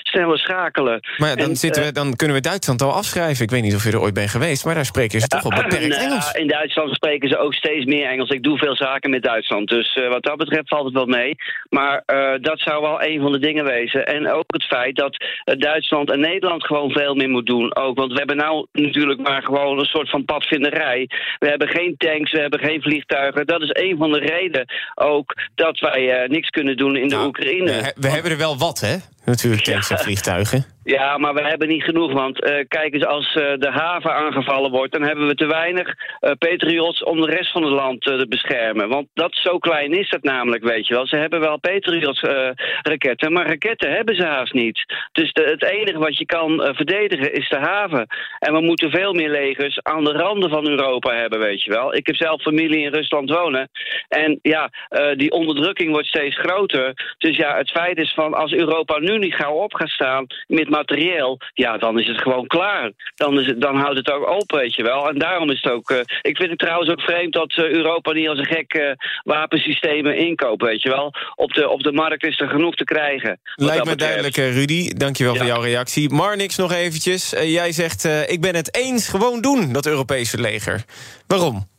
[0.03, 1.01] sneller schakelen.
[1.17, 3.45] Maar ja, dan, en, zitten we, dan kunnen we Duitsland al afschrijven.
[3.45, 5.63] Ik weet niet of je er ooit bent geweest, maar daar spreken ze toch wel
[5.63, 6.33] beperkt nou, Engels.
[6.33, 8.31] In Duitsland spreken ze ook steeds meer Engels.
[8.31, 9.69] Ik doe veel zaken met Duitsland.
[9.69, 11.35] Dus wat dat betreft valt het wel mee.
[11.69, 12.03] Maar
[12.41, 14.07] dat zou wel een van de dingen wezen.
[14.07, 15.14] En ook het feit dat
[15.45, 17.77] Duitsland en Nederland gewoon veel meer moet doen.
[17.77, 21.09] Ook, want we hebben nou natuurlijk maar gewoon een soort van padvinderij.
[21.39, 23.47] We hebben geen tanks, we hebben geen vliegtuigen.
[23.47, 27.15] Dat is een van de redenen ook dat wij uh, niks kunnen doen in de
[27.15, 27.73] Nou, Oekraïne.
[27.73, 28.97] We, we hebben er wel wat, hè?
[29.25, 30.65] Natuurlijk, tanks en vliegtuigen.
[30.85, 32.13] Ja, maar we hebben niet genoeg.
[32.13, 34.93] Want uh, kijk eens, als uh, de haven aangevallen wordt...
[34.93, 38.89] dan hebben we te weinig uh, patriots om de rest van het land te beschermen.
[38.89, 41.07] Want dat, zo klein is dat namelijk, weet je wel.
[41.07, 45.09] Ze hebben wel patriots-raketten, maar raketten hebben ze haast niet.
[45.13, 48.07] Dus de, het enige wat je kan verdedigen is de haven.
[48.39, 51.95] En we moeten veel meer legers aan de randen van Europa hebben, weet je wel.
[51.95, 53.69] Ik heb zelf familie in Rusland wonen.
[54.09, 54.71] En ja,
[55.17, 57.15] die onderdrukking wordt steeds groter.
[57.19, 60.27] Dus ja, het feit is van als Europa nu niet gauw op gaat staan...
[60.47, 62.93] met materieel, ja, dan is het gewoon klaar.
[63.15, 65.09] Dan, is het, dan houdt het ook op, weet je wel.
[65.09, 65.91] En daarom is het ook...
[65.91, 68.91] Uh, ik vind het trouwens ook vreemd dat uh, Europa niet als een gek uh,
[69.23, 71.13] wapensystemen inkoopt, weet je wel.
[71.35, 73.41] Op de, op de markt is er genoeg te krijgen.
[73.55, 74.89] Lijkt me duidelijk, Rudy.
[74.89, 75.39] Dankjewel ja.
[75.39, 76.11] voor jouw reactie.
[76.11, 77.31] Marnix nog eventjes.
[77.31, 80.85] jij zegt, ik ben het eens, gewoon doen, dat Europese leger.
[81.27, 81.73] Waarom?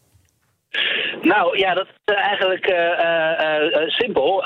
[1.26, 4.42] Nou ja, dat is eigenlijk uh, uh, simpel.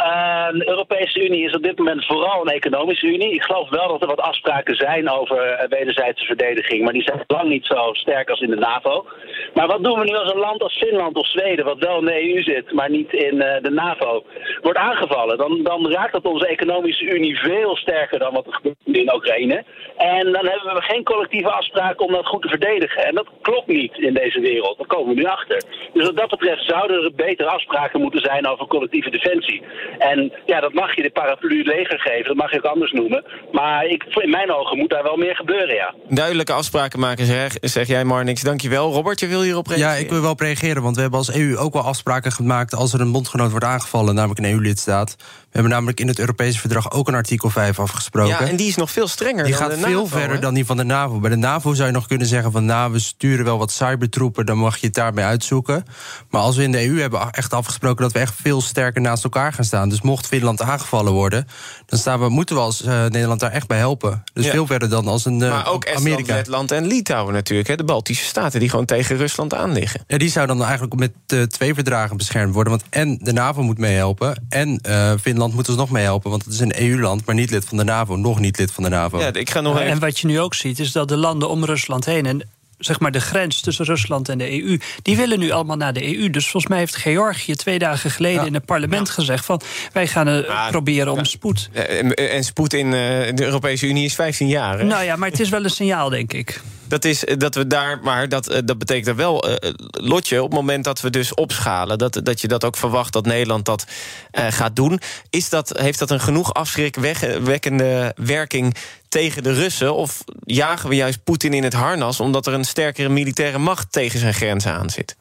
[0.52, 3.34] de Europese Unie is op dit moment vooral een economische unie.
[3.34, 7.50] Ik geloof wel dat er wat afspraken zijn over wederzijdse verdediging, maar die zijn lang
[7.50, 9.06] niet zo sterk als in de NAVO.
[9.54, 12.06] Maar wat doen we nu als een land als Finland of Zweden, wat wel in
[12.06, 14.24] de EU zit, maar niet in de NAVO,
[14.62, 15.38] wordt aangevallen?
[15.38, 19.64] Dan, dan raakt dat onze economische unie veel sterker dan wat er gebeurt in Oekraïne.
[19.98, 23.06] En dan hebben we geen collectieve afspraken om dat goed te verdedigen.
[23.06, 24.78] En dat klopt niet in deze wereld.
[24.78, 25.64] Daar komen we nu achter.
[25.94, 29.64] Dus wat dat betreft zouden er betere afspraken moeten zijn over collectieve defensie.
[29.98, 33.24] En ja, dat mag je de paraplu leger geven, dat mag je ook anders noemen.
[33.52, 35.94] Maar ik, in mijn ogen moet daar wel meer gebeuren, ja.
[36.08, 38.42] Duidelijke afspraken maken, zeg, zeg jij Marnix.
[38.42, 38.92] Dankjewel.
[38.92, 39.94] Robert, je wil hierop reageren?
[39.94, 42.76] Ja, ik wil wel op reageren, want we hebben als EU ook wel afspraken gemaakt...
[42.76, 45.16] als er een bondgenoot wordt aangevallen, namelijk een EU-lidstaat.
[45.50, 48.30] We hebben namelijk in het Europese verdrag ook een artikel 5 afgesproken.
[48.30, 50.54] Ja, en die is nog veel strenger Die dan gaat de veel NAVO, verder dan
[50.54, 51.20] die van de NAVO.
[51.20, 52.66] Bij de NAVO zou je nog kunnen zeggen van...
[52.66, 55.86] nou, we sturen wel wat cybertroepen, dan mag je het daarbij uitzoeken.
[56.30, 58.04] Maar als we in de EU hebben echt afgesproken...
[58.04, 59.90] dat we echt veel sterker naast elkaar gaan staan.
[59.90, 61.48] Dus mocht Finland aangevallen worden...
[61.86, 64.24] dan staan we, moeten we als uh, Nederland daar echt bij helpen.
[64.34, 64.52] Dus Ja.
[64.52, 66.34] veel verder dan als een uh, Maar ook Estland, Amerika.
[66.34, 67.68] Letland en Litouwen natuurlijk.
[67.68, 67.76] Hè?
[67.76, 70.04] De Baltische staten die gewoon tegen Rusland aanliggen.
[70.08, 72.72] Ja, die zou dan eigenlijk met uh, twee verdragen beschermd worden.
[72.72, 74.46] Want en de NAVO moet meehelpen...
[74.50, 76.30] en uh, Finland moet ons nog meehelpen.
[76.30, 78.16] Want het is een EU-land, maar niet lid van de NAVO.
[78.16, 79.20] Nog niet lid van de NAVO.
[79.20, 79.92] Ja, ik ga nog Ja, even...
[79.94, 82.26] En wat je nu ook ziet, is dat de landen om Rusland heen.
[82.26, 82.50] En
[82.80, 84.80] zeg maar de grens tussen Rusland en de EU.
[85.02, 86.30] Die willen nu allemaal naar de EU.
[86.30, 89.62] Dus volgens mij heeft Georgië twee dagen geleden in het parlement gezegd: van
[89.94, 91.70] wij gaan uh, Ja, proberen om spoed.
[91.74, 94.78] En, en spoed in uh, de Europese Unie is 15 jaar.
[94.78, 94.84] Hè?
[94.84, 96.62] Nou ja, maar het is wel een signaal, denk ik.
[96.90, 99.56] Dat is eh, dat we daar, maar dat, eh, dat betekent er wel, uh,
[99.92, 103.26] Lotje, op het moment dat we dus opschalen, dat, dat je dat ook verwacht dat
[103.26, 103.86] Nederland dat
[104.32, 105.00] gaat doen.
[105.30, 108.76] Is dat, heeft dat een genoeg afschrikwekkende werking
[109.10, 109.94] tegen de Russen?
[109.94, 114.20] Of jagen we juist Poetin in het harnas omdat er een sterkere militaire macht tegen
[114.20, 115.16] zijn grenzen aan zit?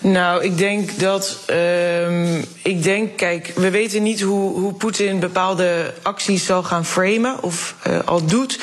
[0.00, 1.38] Nou, ik denk dat.
[1.50, 7.42] Uh, ik denk, kijk, we weten niet hoe, hoe Poetin bepaalde acties zal gaan framen
[7.42, 8.60] of uh, al doet.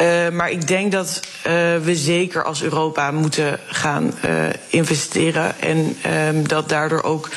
[0.00, 4.14] Uh, maar ik denk dat uh, we zeker als Europa moeten gaan
[4.68, 5.60] investeren.
[5.60, 5.96] En
[6.28, 7.28] um, dat daardoor ook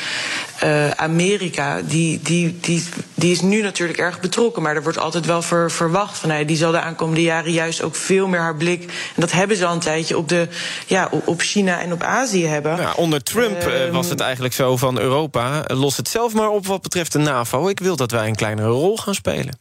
[0.64, 4.62] uh, Amerika, die, die, die, die is nu natuurlijk erg betrokken.
[4.62, 7.82] Maar er wordt altijd wel ver, verwacht van hey, die zal de aankomende jaren juist
[7.82, 8.82] ook veel meer haar blik.
[8.84, 10.48] En dat hebben ze al een tijdje op, de,
[10.86, 12.76] ja, op China en op Azië hebben.
[12.76, 15.64] Ja, onder Trump uh, was het eigenlijk zo van Europa.
[15.66, 17.68] Los het zelf maar op wat betreft de NAVO.
[17.68, 19.58] Ik wil dat wij een kleinere rol gaan spelen.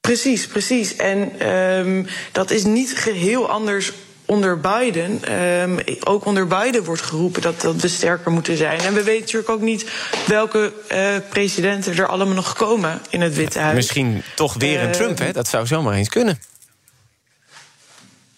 [0.00, 0.96] Precies, precies.
[0.96, 3.92] En um, dat is niet geheel anders
[4.28, 5.32] onder Biden.
[5.60, 8.80] Um, ook onder Biden wordt geroepen dat, dat we sterker moeten zijn.
[8.80, 9.90] En we weten natuurlijk ook niet
[10.26, 13.74] welke uh, presidenten er allemaal nog komen in het Witte Huis.
[13.74, 15.32] Misschien toch weer een uh, Trump, hè?
[15.32, 16.38] Dat zou zomaar eens kunnen.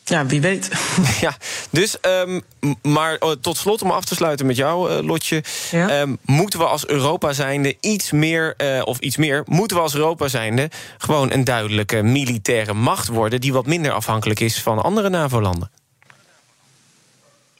[0.04, 0.68] Ja, wie weet.
[1.20, 1.36] Ja,
[1.70, 2.42] dus, um,
[2.82, 5.42] maar oh, tot slot om af te sluiten met jou, uh, Lotje.
[5.70, 6.00] Ja?
[6.00, 9.42] Um, moeten we als Europa zijnde iets meer, uh, of iets meer...
[9.46, 13.40] moeten we als Europa zijnde gewoon een duidelijke militaire macht worden...
[13.40, 15.70] die wat minder afhankelijk is van andere NAVO-landen?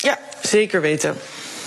[0.01, 1.17] Ja, zeker weten.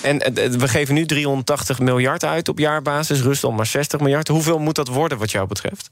[0.02, 3.22] En eh, we geven nu 380 miljard uit op jaarbasis.
[3.22, 4.28] Rusland maar 60 miljard.
[4.28, 5.90] Hoeveel moet dat worden wat jou betreft?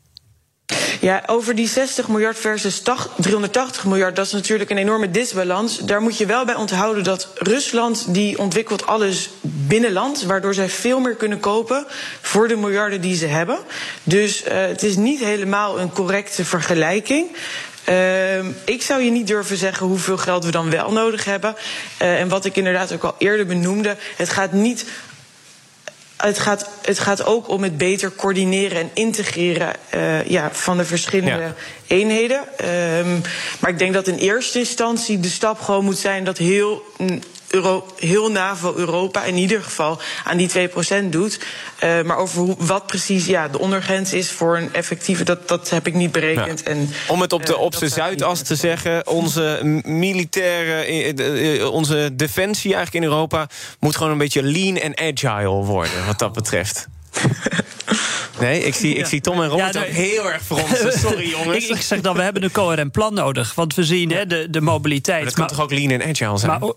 [1.01, 2.81] Ja, over die 60 miljard versus
[3.17, 5.77] 380 miljard, dat is natuurlijk een enorme disbalans.
[5.77, 10.99] Daar moet je wel bij onthouden dat Rusland die ontwikkelt alles binnenland, waardoor zij veel
[10.99, 11.85] meer kunnen kopen
[12.21, 13.57] voor de miljarden die ze hebben.
[14.03, 17.35] Dus uh, het is niet helemaal een correcte vergelijking.
[17.89, 21.55] Uh, ik zou je niet durven zeggen hoeveel geld we dan wel nodig hebben.
[22.01, 24.85] Uh, en wat ik inderdaad ook al eerder benoemde, het gaat niet
[26.21, 30.85] het gaat, het gaat ook om het beter coördineren en integreren uh, ja, van de
[30.85, 31.53] verschillende ja.
[31.87, 32.39] eenheden.
[32.97, 33.21] Um,
[33.59, 36.83] maar ik denk dat in eerste instantie de stap gewoon moet zijn dat heel
[37.51, 41.39] Euro, heel NAVO Europa in ieder geval aan die 2% doet.
[41.83, 45.69] Uh, maar over hoe, wat precies ja, de ondergrens is voor een effectieve, dat, dat
[45.69, 46.59] heb ik niet berekend.
[46.59, 46.65] Ja.
[46.65, 53.05] En, Om het op de, op de Zuidas te zeggen, onze militaire, onze defensie eigenlijk
[53.05, 53.47] in Europa
[53.79, 56.87] moet gewoon een beetje lean en agile worden, wat dat betreft.
[58.41, 60.99] Nee, ik zie, ik zie Tom en Robert ja, ook heel erg fronsen.
[60.99, 61.63] Sorry, jongens.
[61.63, 63.55] ik, ik, zeg dan, we hebben een coherent plan nodig.
[63.55, 65.17] Want we zien hè, de, de mobiliteit.
[65.17, 66.59] Maar dat kan toch ook lean en agile zijn?
[66.59, 66.71] Maar,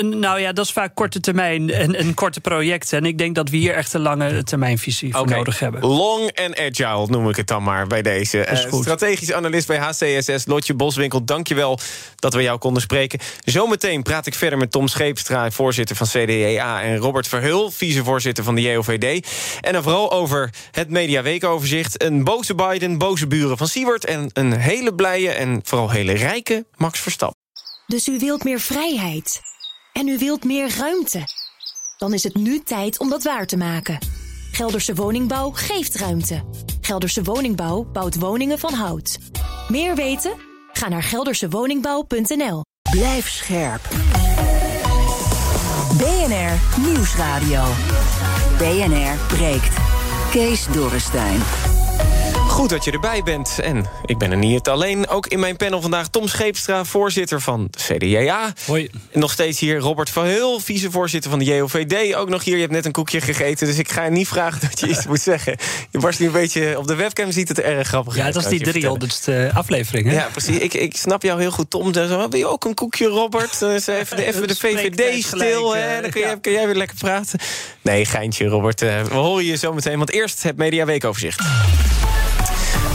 [0.00, 2.98] nou ja, dat is vaak korte termijn en, en korte projecten.
[2.98, 5.36] En ik denk dat we hier echt een lange termijnvisie voor okay.
[5.36, 5.86] nodig hebben.
[5.86, 8.46] Long en agile noem ik het dan maar bij deze.
[8.52, 11.24] Uh, strategisch analist bij HCSS, Lotje Boswinkel.
[11.24, 11.78] Dankjewel
[12.16, 13.18] dat we jou konden spreken.
[13.44, 16.82] Zometeen praat ik verder met Tom Scheepstra, voorzitter van CDA...
[16.82, 19.26] en Robert Verhul, vicevoorzitter van de JOVD.
[19.60, 22.02] En dan vooral over het Mediaweekoverzicht.
[22.02, 24.04] Een boze Biden, boze buren van Siewert...
[24.04, 27.45] en een hele blije en vooral hele rijke Max Verstappen.
[27.86, 29.40] Dus u wilt meer vrijheid.
[29.92, 31.24] En u wilt meer ruimte.
[31.98, 33.98] Dan is het nu tijd om dat waar te maken.
[34.52, 36.44] Gelderse Woningbouw geeft ruimte.
[36.80, 39.18] Gelderse Woningbouw bouwt woningen van hout.
[39.68, 40.32] Meer weten?
[40.72, 42.64] Ga naar geldersewoningbouw.nl.
[42.90, 43.88] Blijf scherp.
[45.98, 47.64] BNR Nieuwsradio.
[48.58, 49.76] BNR breekt.
[50.30, 51.40] Kees Dorrestein.
[52.56, 53.58] Goed dat je erbij bent.
[53.62, 55.08] En ik ben er niet alleen.
[55.08, 58.52] Ook in mijn panel vandaag Tom Scheepstra, voorzitter van CDJA.
[58.66, 58.90] Hoi.
[59.10, 62.14] En nog steeds hier Robert van Hul, vicevoorzitter van de JOVD.
[62.14, 63.66] Ook nog hier, je hebt net een koekje gegeten.
[63.66, 65.56] Dus ik ga je niet vragen dat je iets moet zeggen.
[65.90, 66.78] Je barst nu een beetje...
[66.78, 68.34] Op de webcam ziet het erg grappig uit.
[68.34, 70.14] Ja, dat is die 300ste aflevering, hè?
[70.14, 70.58] Ja, precies.
[70.58, 71.92] Ik, ik snap jou heel goed, Tom.
[71.92, 73.58] Wil je ook een koekje, Robert?
[73.58, 76.00] Dus even, even de VVD stil, hè?
[76.00, 77.38] Dan kun, je, kun jij weer lekker praten.
[77.82, 78.80] Nee, geintje, Robert.
[78.80, 79.98] We horen je zo meteen.
[79.98, 81.40] Want eerst het Media Weekoverzicht.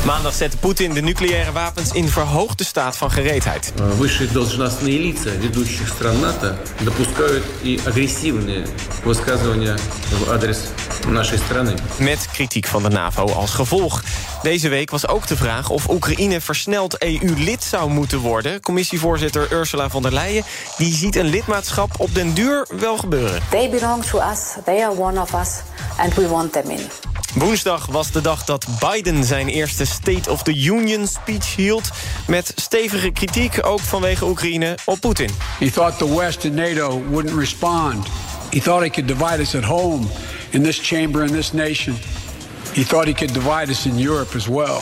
[0.04, 3.72] Maandag zette Poetin de nucleaire wapens in verhoogde staat van gereedheid.
[3.98, 8.66] Высшие должностные лица ведущих стран НАТО допускают и агрессивные
[9.04, 9.76] высказывания
[10.10, 10.58] в адрес
[11.06, 11.74] нашей страны.
[11.98, 14.02] Met kritiek van de NAVO als gevolg.
[14.42, 18.60] Deze week was ook de vraag of Oekraïne versneld EU-lid zou moeten worden.
[18.60, 20.44] Commissievoorzitter Ursula von der Leyen
[20.76, 23.40] die ziet een lidmaatschap op den duur wel gebeuren.
[23.50, 25.48] They belong to us, they are one of us
[25.96, 26.80] and we want them in.
[27.33, 31.89] Woensdag was de dag dat Biden zijn eerste State of the Union speech hield...
[32.27, 35.29] met stevige kritiek, ook vanwege Oekraïne, op Poetin.
[35.59, 38.07] He thought the West and NATO wouldn't respond.
[38.49, 40.07] He thought he could divide us at home,
[40.49, 41.95] in this chamber, in this nation.
[42.73, 44.81] He thought he could divide us in Europe as well.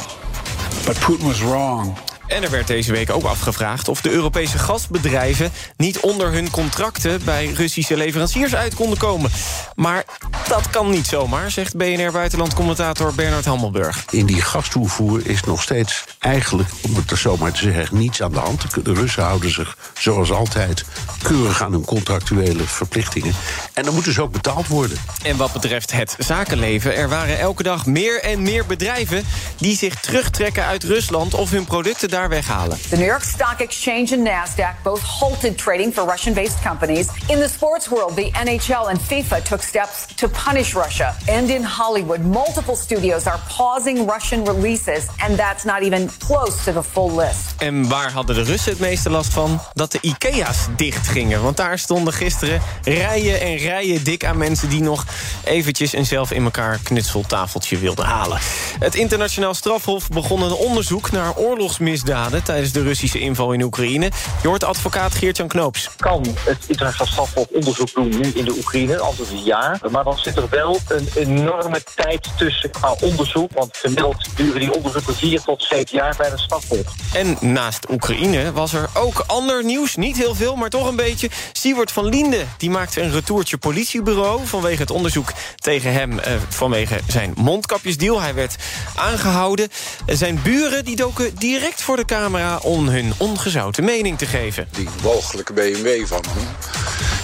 [0.86, 1.98] But Putin was wrong.
[2.30, 5.52] En er werd deze week ook afgevraagd of de Europese gasbedrijven...
[5.78, 9.32] niet onder hun contracten bij Russische leveranciers uit konden komen.
[9.76, 10.06] Maar
[10.48, 14.06] dat kan niet zomaar, zegt BNR-buitenlandcommentator Bernard Hammelburg.
[14.10, 17.98] In die gastoevoer is nog steeds eigenlijk, om het er zomaar te zeggen...
[17.98, 18.86] niets aan de hand.
[18.86, 20.86] De Russen houden zich, zoals altijd,
[21.24, 23.34] keurig aan hun contractuele verplichtingen.
[23.74, 24.98] En dan moet dus ook betaald worden.
[25.24, 29.24] En wat betreft het zakenleven, er waren elke dag meer en meer bedrijven...
[29.58, 32.78] die zich terugtrekken uit Rusland of hun producten daar weghalen.
[32.90, 37.08] The New York Stock Exchange and Nasdaq both halted trading for Russian-based companies.
[37.28, 41.16] In the sports world, the NHL and FIFA took steps to punish Russia.
[41.28, 46.74] And in Hollywood, multiple studios are pausing Russian releases, and that's not even close to
[46.74, 47.56] the full list.
[47.58, 49.62] En waar hadden de Russen het meeste last van?
[49.74, 51.42] Dat de IKEA's dicht gingen.
[51.42, 54.70] Want daar stonden gisteren rijen en rijen dik aan mensen...
[54.70, 55.06] die nog
[55.44, 58.40] eventjes een zelf in elkaar knutseltafeltje wilden halen.
[58.80, 62.09] Het internationaal strafhof begon een onderzoek naar oorlogsmisdaden
[62.44, 64.12] tijdens de Russische inval in Oekraïne.
[64.42, 65.90] Je hoort advocaat Geert-Jan Knoops.
[65.98, 69.00] Kan het internationaal strafhof onderzoek doen nu in de Oekraïne?
[69.00, 69.80] Antwoord is ja.
[69.92, 73.52] Maar dan zit er wel een enorme tijd tussen qua onderzoek.
[73.54, 76.94] Want gemiddeld duren die onderzoeken vier tot zeven jaar bij de strafhof.
[77.14, 79.96] En naast Oekraïne was er ook ander nieuws.
[79.96, 81.30] Niet heel veel, maar toch een beetje.
[81.52, 84.46] Siewert van Liende die maakte een retourtje politiebureau...
[84.46, 88.22] vanwege het onderzoek tegen hem eh, vanwege zijn mondkapjesdeal.
[88.22, 88.56] Hij werd
[88.96, 89.70] aangehouden.
[90.06, 94.68] Zijn buren die doken direct voor de camera om hun ongezouten mening te geven.
[94.72, 96.48] Die mogelijke BMW van hem,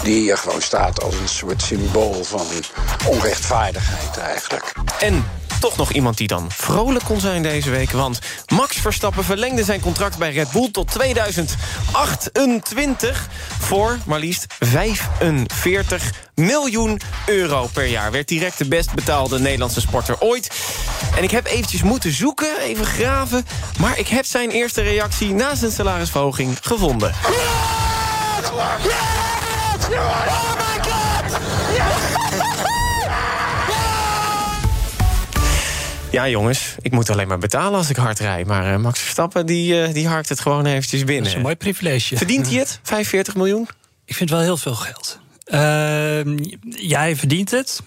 [0.04, 2.46] die hier gewoon staat als een soort symbool van
[3.08, 4.74] onrechtvaardigheid eigenlijk.
[5.00, 5.26] En
[5.60, 7.92] toch nog iemand die dan vrolijk kon zijn deze week.
[7.92, 13.28] Want Max Verstappen verlengde zijn contract bij Red Bull tot 2028...
[13.60, 18.12] voor maar liefst 45 miljoen euro per jaar.
[18.12, 20.52] Werd direct de best betaalde Nederlandse sporter ooit.
[21.18, 23.46] En ik heb eventjes moeten zoeken, even graven...
[23.80, 27.14] maar ik heb zijn eerste reactie na zijn salarisverhoging gevonden.
[36.16, 38.48] Ja, jongens, ik moet alleen maar betalen als ik hard rijd.
[38.48, 41.24] Maar uh, Max Verstappen, die, uh, die harkt het gewoon eventjes binnen.
[41.24, 42.18] Dat is een mooi privilege.
[42.18, 43.68] Verdient hij het, 45 miljoen?
[44.06, 45.20] Ik vind wel heel veel geld.
[45.48, 45.60] Uh,
[46.70, 47.82] ja, hij verdient het.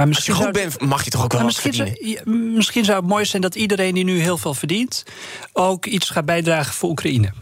[0.00, 2.18] Maar misschien als je goed zou, bent, mag je toch ook wel wat misschien verdienen?
[2.24, 5.02] zou, ja, misschien zou het mooi zijn dat iedereen die nu heel veel verdient...
[5.52, 7.32] ook iets gaat bijdragen voor Oekraïne.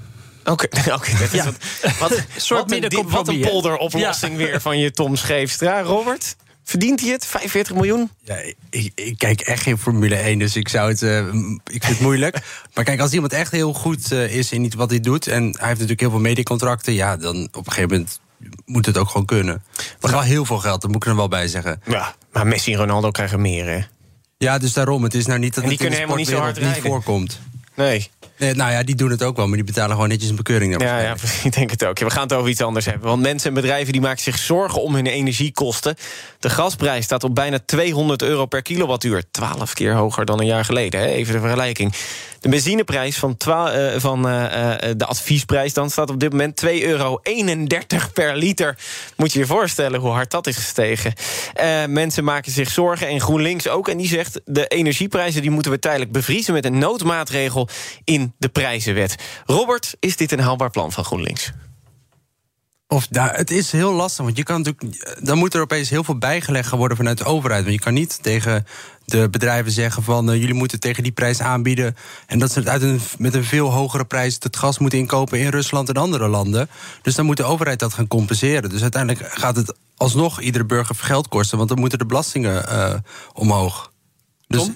[0.45, 1.45] Oké, okay, okay, dat is Ja.
[1.45, 5.83] wat, wat, soort wat, een, wat polderoplossing weer van je Tom Scheefstra.
[5.83, 7.27] Robert, verdient hij het?
[7.27, 8.11] 45 miljoen?
[8.25, 8.37] Ja,
[8.71, 11.03] ik, ik kijk echt geen Formule 1, dus ik zou het.
[11.03, 11.27] eh,
[11.65, 12.39] ik vind het moeilijk.
[12.75, 15.27] maar kijk, als iemand echt heel goed eh, is in iets wat hij doet.
[15.27, 16.93] en hij heeft natuurlijk heel veel mediecontracten.
[16.93, 18.21] ja, dan op een gegeven moment
[18.65, 19.63] moet het ook gewoon kunnen.
[20.01, 21.83] Maar wel heel veel geld, dat moet ik er wel bij zeggen.
[21.85, 23.81] Ja, maar Messi en Ronaldo krijgen meer, hè?
[24.37, 25.03] Ja, dus daarom.
[25.03, 27.41] Het is nou niet dat En die het kunnen helemaal niet zo hard niet voorkomt.
[27.75, 28.11] Nee.
[28.39, 30.81] Nee, nou ja, die doen het ook wel, maar die betalen gewoon netjes een bekeuring.
[30.83, 31.99] Ja, ja, ik denk het ook.
[31.99, 33.09] We gaan het over iets anders hebben.
[33.09, 35.97] Want mensen en bedrijven die maken zich zorgen om hun energiekosten.
[36.39, 39.23] De gasprijs staat op bijna 200 euro per kilowattuur.
[39.31, 41.07] 12 keer hoger dan een jaar geleden, hè?
[41.07, 41.95] even de vergelijking.
[42.41, 46.83] De benzineprijs van, eh, van eh, eh, de adviesprijs dan staat op dit moment 2,31
[46.83, 47.21] euro
[48.13, 48.77] per liter.
[49.17, 51.13] Moet je je voorstellen hoe hard dat is gestegen.
[51.55, 53.89] Eh, mensen maken zich zorgen en GroenLinks ook.
[53.89, 56.55] En die zegt de energieprijzen die moeten we tijdelijk bevriezen...
[56.55, 57.69] met een noodmaatregel
[58.05, 59.17] in de prijzenwet.
[59.47, 61.53] Robert, is dit een haalbaar plan van GroenLinks?
[62.91, 66.05] Of, nou, het is heel lastig, want je kan natuurlijk, dan moet er opeens heel
[66.05, 67.63] veel bijgelegd gaan worden vanuit de overheid.
[67.63, 68.67] Want je kan niet tegen
[69.05, 71.97] de bedrijven zeggen van eh, jullie moeten tegen die prijs aanbieden.
[72.27, 75.39] En dat ze het uit een, met een veel hogere prijs het gas moeten inkopen
[75.39, 76.69] in Rusland en andere landen.
[77.03, 78.71] Dus dan moet de overheid dat gaan compenseren.
[78.71, 82.95] Dus uiteindelijk gaat het alsnog iedere burger geld kosten, want dan moeten de belastingen eh,
[83.33, 83.93] omhoog.
[84.47, 84.71] Dus,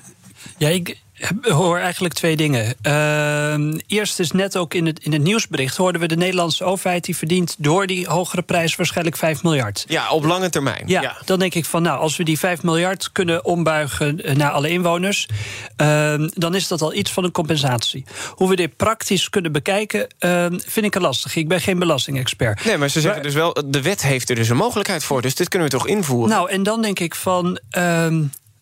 [0.57, 1.02] Ja, ik
[1.43, 2.75] hoor eigenlijk twee dingen.
[2.83, 5.77] Ehm, eerst is net ook in het, in het nieuwsbericht...
[5.77, 7.05] hoorden we de Nederlandse overheid...
[7.05, 9.85] die verdient door die hogere prijs waarschijnlijk 5 miljard.
[9.89, 10.83] Ja, op lange termijn.
[10.87, 14.51] Ja, dan denk ik van, nou, als we die 5 miljard kunnen ombuigen eh, naar
[14.51, 15.29] alle inwoners,
[15.77, 18.05] ehm, dan is dat al iets van een compensatie.
[18.35, 21.37] Hoe we dit praktisch kunnen bekijken, ehm, vind ik er lastig.
[21.37, 22.65] Ik ben geen belastingexpert.
[22.65, 25.23] Nee, maar ze zeggen dus wel, de wet heeft er dus een mogelijkheid voor.
[25.23, 26.31] Dus dit kunnen we toch invoeren?
[26.31, 27.61] Nou, en dan denk ik van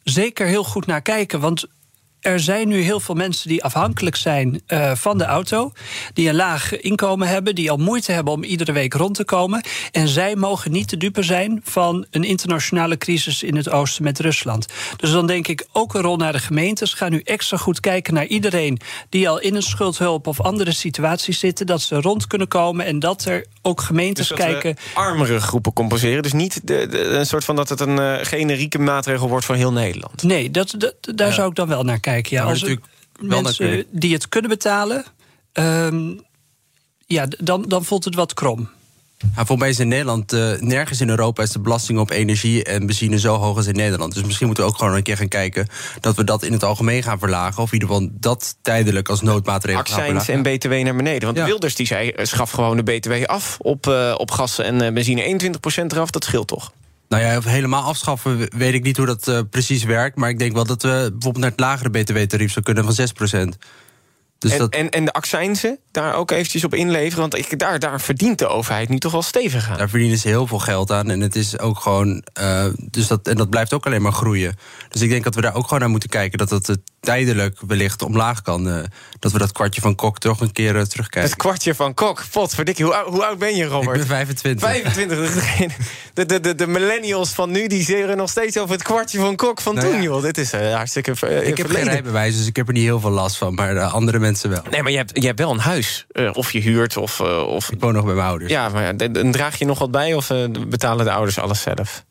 [0.02, 1.40] zeker heel goed naar kijken.
[1.40, 1.66] Want
[2.20, 5.72] er zijn nu heel veel mensen die afhankelijk zijn eh, van de auto.
[6.14, 9.64] Die een laag inkomen hebben, die al moeite hebben om iedere week rond te komen.
[9.92, 14.18] En zij mogen niet te dupe zijn van een internationale crisis in het oosten met
[14.20, 14.66] Rusland.
[14.96, 16.94] Dus dan denk ik ook een rol naar de gemeentes.
[16.94, 18.78] Ga nu extra goed kijken naar iedereen
[19.08, 21.66] die al in een schuldhulp of andere situaties zitten.
[21.66, 24.76] Dat ze rond kunnen komen en dat er ook gemeentes Dus dat kijken.
[24.94, 26.22] armere groepen compenseren.
[26.22, 29.54] Dus niet de, de- een soort van dat het een eh, generieke maatregel wordt voor
[29.54, 30.22] heel Nederland.
[30.22, 32.08] Nee, dat, dat, daar zou ik dan wel naar kijken.
[32.16, 35.04] Ja, als natuurlijk er wel mensen natuurlijk- die het kunnen betalen,
[35.52, 36.12] ehm,
[37.06, 38.68] ja, dan, dan voelt het wat krom.
[39.18, 42.64] Ja, volgens mij is in Nederland, eh, nergens in Europa is de belasting op energie
[42.64, 44.14] en benzine zo hoog als in Nederland.
[44.14, 45.66] Dus misschien moeten we ook gewoon een keer gaan kijken
[46.00, 47.62] dat we dat in het algemeen gaan verlagen.
[47.62, 50.50] Of in ieder geval dat tijdelijk als noodmaatregel gaan Accijns verlagen.
[50.50, 51.24] en BTW naar beneden.
[51.24, 51.44] Want Ja.
[51.44, 55.22] Wilders die zei, eh, schaf gewoon de BTW af op, eh, op gas en benzine.
[55.22, 56.72] 21% eraf, dat scheelt toch?
[57.10, 60.16] Nou ja, of helemaal afschaffen we- weet ik niet hoe dat eh, precies werkt.
[60.16, 63.56] Maar ik denk wel dat we bijvoorbeeld naar het lagere btw-tarief zou kunnen van 6%.
[64.38, 67.20] Dus en, dat, en, en de accijnsen daar ook eventjes op inleveren.
[67.20, 69.78] Want ik, daar, daar verdient de overheid nu toch wel stevig aan.
[69.78, 71.10] daar verdienen ze heel veel geld aan.
[71.10, 72.24] En het is ook gewoon.
[72.32, 74.56] eh, dus dat, en dat blijft ook alleen maar groeien.
[74.88, 76.38] Dus ik denk dat we daar ook gewoon naar moeten kijken.
[76.38, 78.68] Dat dat eh, tijdelijk wellicht omlaag kan.
[78.68, 78.82] eh,
[79.18, 81.30] dat we dat kwartje van Kok toch een keer eh, terugkijken.
[81.30, 82.22] Het kwartje van Kok.
[82.30, 84.00] Potverdikkie, hoe, hoe oud ben je, Robert?
[84.00, 84.68] Ik ben 25.
[84.68, 85.78] 25.
[86.14, 89.36] De, de, de, de millennials van nu die zeren nog steeds over het kwartje van
[89.36, 90.02] Kok van Nou toen, ja.
[90.02, 90.22] joh.
[90.22, 93.00] Dit is eh, hartstikke ver- ik heb geen rijbewijs, dus ik heb er niet heel
[93.00, 93.54] veel last van.
[93.54, 94.62] Maar de andere mensen wel.
[94.70, 96.06] Nee, maar je hebt, je hebt wel een huis.
[96.32, 97.20] Of je huurt, of...
[97.20, 97.70] of...
[97.70, 98.50] Ik woon nog bij mijn ouders.
[98.50, 100.30] Ja, maar dan draag je nog wat bij of
[100.68, 102.04] betalen de ouders alles zelf?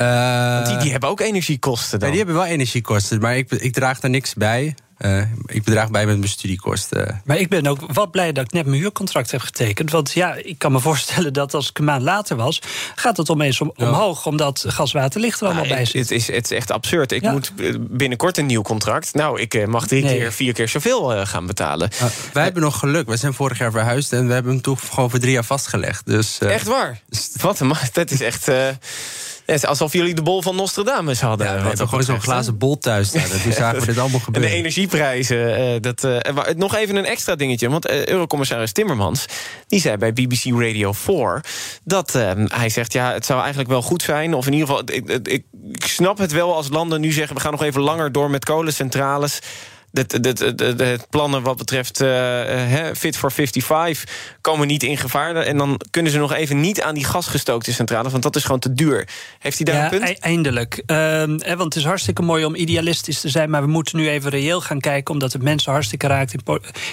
[0.00, 2.08] Eh, Want die, die hebben ook energiekosten dan.
[2.08, 4.74] ja, die hebben wel energiekosten, maar ik, ik draag daar niks bij.
[4.96, 7.22] eh, ik bedraag bij met mijn studiekosten.
[7.24, 9.90] Maar ik ben ook wat blij dat ik net mijn huurcontract heb getekend.
[9.90, 12.60] Want ja, ik kan me voorstellen dat als ik een maand later was...
[12.94, 16.00] gaat het opeens om, omhoog, omdat gaswater licht er allemaal Nou, bij zit.
[16.00, 17.12] het, is, het is echt absurd.
[17.12, 17.32] Ik Ja.
[17.32, 17.52] moet
[17.90, 19.14] binnenkort een nieuw contract.
[19.14, 20.16] Nou, ik eh, mag drie Nee.
[20.18, 21.90] keer, vier keer zoveel gaan betalen.
[22.32, 23.08] wij hebben nog geluk.
[23.08, 26.06] We zijn vorig jaar verhuisd en we hebben hem toch gewoon voor drie jaar vastgelegd.
[26.06, 27.00] Dus, eh, Echt waar?
[27.40, 28.48] Wat een Dat is echt...
[29.50, 31.46] eh, alsof jullie de bol van Nostradamus hadden.
[31.46, 33.22] Ja, we hebben gewoon zo'n glazen bol thuis staan.
[33.30, 34.50] En toen zagen we dit allemaal En de gebeuren.
[34.58, 35.56] energieprijzen.
[35.56, 37.70] eh, dat, eh, wa- nog even een extra dingetje.
[37.70, 39.24] Want eh, Eurocommissaris Timmermans...
[39.66, 41.44] die zei bij BBC Radio 4...
[41.84, 44.34] dat eh, hij zegt, ja, het zou eigenlijk wel goed zijn...
[44.34, 47.34] of in ieder geval, ik, ik, ik snap het wel als landen nu zeggen...
[47.36, 49.38] we gaan nog even langer door met kolencentrales...
[49.92, 55.36] Het, het, plannen wat betreft eh, eh, Fit for 55 komen niet in gevaar.
[55.36, 58.10] En dan kunnen ze nog even niet aan die gasgestookte centrales...
[58.10, 59.08] want dat is gewoon te duur.
[59.38, 60.10] Heeft hij daar ja, een punt?
[60.10, 60.82] e- eindelijk.
[60.86, 63.50] Ehm, want het is hartstikke mooi om idealistisch te zijn...
[63.50, 65.14] maar we moeten nu even reëel gaan kijken...
[65.14, 66.34] omdat het mensen hartstikke raakt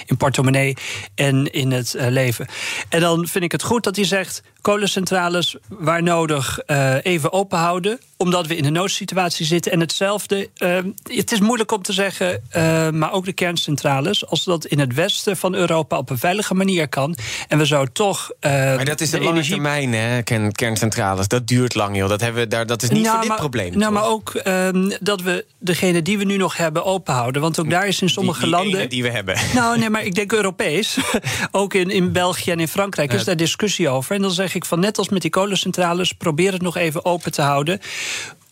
[0.06, 0.76] in portemonnee
[1.14, 2.46] en in het eh, leven.
[2.88, 4.42] En dan vind ik het goed dat hij zegt...
[4.60, 7.98] kolencentrales waar nodig eh, even open houden...
[8.16, 9.72] omdat we in een noodsituatie zitten.
[9.72, 12.42] En hetzelfde, ehm, het is moeilijk om te zeggen...
[12.50, 14.26] eh, maar ook de kerncentrales...
[14.26, 17.16] als dat in het westen van Europa op een veilige manier kan...
[17.48, 18.30] en we zo toch...
[18.40, 21.28] eh, Maar dat is de een lange energie termijn, hè, kern- kerncentrales.
[21.28, 22.08] Dat duurt lang, joh.
[22.08, 23.78] Dat, hebben we daar, dat is niet Nou, voor dit probleem.
[23.78, 23.92] Nou, toch?
[23.92, 27.42] maar ook ehm, dat we degene die we nu nog hebben openhouden.
[27.42, 28.88] Want ook daar is in sommige die, die landen.
[28.88, 29.36] die we hebben.
[29.54, 30.98] Nou, nee, maar ik denk Europees.
[31.50, 34.14] ook in, in België en in Frankrijk is daar discussie over.
[34.14, 37.32] En dan zeg ik van net als met die kolencentrales, probeer het nog even open
[37.32, 37.80] te houden.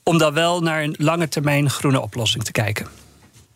[0.03, 2.87] Om dan wel naar een lange termijn groene oplossing te kijken.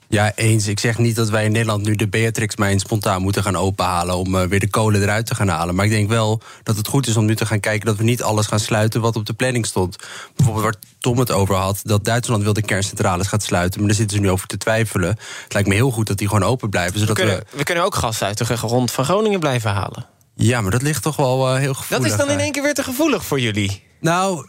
[0.09, 0.67] Ja, eens.
[0.67, 4.37] Ik zeg niet dat wij in Nederland nu de Beatrix-mijn spontaan moeten gaan openhalen om
[4.37, 5.75] eh, weer de kolen eruit te gaan halen.
[5.75, 8.03] Maar ik denk wel dat het goed is om nu te gaan kijken dat we
[8.03, 9.97] niet alles gaan sluiten wat op de planning stond.
[10.37, 13.79] Bijvoorbeeld waar Tom het over had, dat Duitsland wil de kerncentrales gaat sluiten.
[13.79, 15.09] Maar daar zitten ze nu over te twijfelen.
[15.43, 16.93] Het lijkt me heel goed dat die gewoon open blijven.
[16.93, 20.07] We Zodat we, kunnen, we kunnen ook gas uit de grond van Groningen blijven halen.
[20.43, 22.07] Ja, maar dat ligt toch wel eh, heel Dat gevoelig.
[22.11, 22.43] is dan in eh.
[22.43, 23.83] één keer weer te gevoelig voor jullie.
[24.01, 24.45] Nou,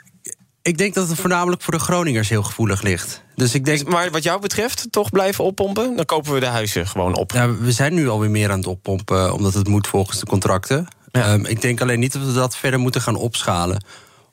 [0.62, 3.24] ik denk dat het voornamelijk voor de Groningers heel gevoelig ligt.
[3.36, 3.88] Dus ik denk...
[3.88, 5.96] Maar wat jou betreft, toch blijven oppompen?
[5.96, 7.32] Dan kopen we de huizen gewoon op.
[7.32, 10.26] Ja, we zijn nu alweer meer aan het oppompen, eh, omdat het moet volgens de
[10.26, 10.88] contracten.
[11.12, 13.84] Ehm, ik denk alleen niet dat we dat verder moeten gaan opschalen.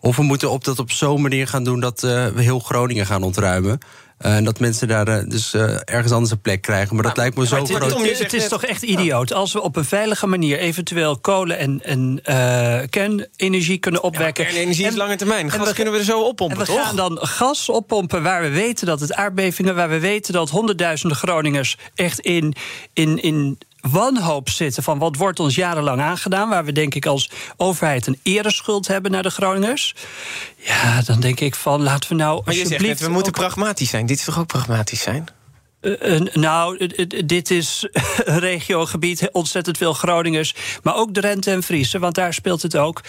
[0.01, 3.23] Of we moeten op dat op zo'n manier gaan doen dat we heel Groningen gaan
[3.23, 3.79] ontruimen.
[4.19, 6.95] Eh, en dat mensen daar eh, dus eh, ergens anders een plek krijgen.
[6.95, 8.01] Maar dat lijkt me zo het, groot.
[8.09, 9.33] het- het is toch echt idioot.
[9.33, 14.45] Als we op een veilige manier eventueel kolen en, en eh, kernenergie kunnen opwekken.
[14.45, 15.45] kernenergie is lange termijn.
[15.45, 16.87] en Gas kunnen we er zo oppompen, En we toch?
[16.87, 21.17] gaan dan gas oppompen waar we weten dat het aardbevingen, waar we weten dat honderdduizenden
[21.19, 22.55] Groningers echt in,
[22.93, 27.31] in, in wanhoop zitten van wat wordt ons jarenlang aangedaan, waar we denk ik als
[27.57, 29.95] overheid een ereschuld hebben naar de Groningers.
[30.57, 33.33] Ja, dan denk ik van laten we nou Maar je zegt net, alsjeblieft we moeten
[33.33, 34.07] ook- pragmatisch zijn.
[34.07, 35.27] Dit is toch ook pragmatisch zijn?
[35.81, 36.87] Eh, eh, nou,
[37.27, 37.89] dit is
[38.25, 40.55] een regiogebied, ontzettend veel Groningers.
[40.83, 43.01] Maar ook Drenthe en Friese, want daar speelt het ook.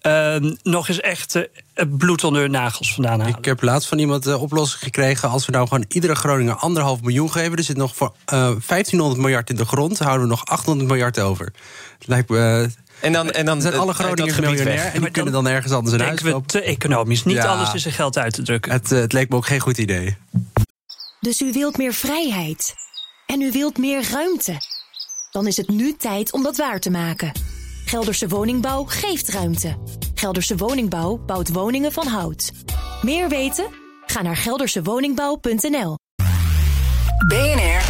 [0.00, 3.38] Ehm, nog eens echt eh, bloed onder hun nagels vandaan halen.
[3.38, 5.28] Ik heb laatst van iemand de oplossing gekregen.
[5.28, 7.56] Als we nou gewoon iedere Groninger anderhalf miljoen geven.
[7.56, 9.98] Er zit nog voor eh 1500 miljard in de grond.
[9.98, 11.44] Houden we nog 800 miljard over.
[11.98, 12.68] Het lijkt me.
[13.00, 14.64] En dan, en dan zijn alle Groningers miljonair.
[14.64, 14.94] weg.
[14.94, 16.60] En die kunnen dan ergens anders een huis Denken we kopen.
[16.60, 17.24] te economisch.
[17.24, 17.44] Niet Ja.
[17.44, 18.72] alles is er geld uit te drukken.
[18.72, 20.16] Het, het leek me ook geen goed idee.
[21.20, 22.74] Dus u wilt meer vrijheid.
[23.26, 24.56] En u wilt meer ruimte.
[25.30, 27.32] Dan is het nu tijd om dat waar te maken.
[27.84, 29.76] Gelderse Woningbouw geeft ruimte.
[30.14, 32.52] Gelderse Woningbouw bouwt woningen van hout.
[33.02, 33.66] Meer weten?
[34.06, 35.98] Ga naar geldersewoningbouw.nl.
[37.28, 37.82] BNR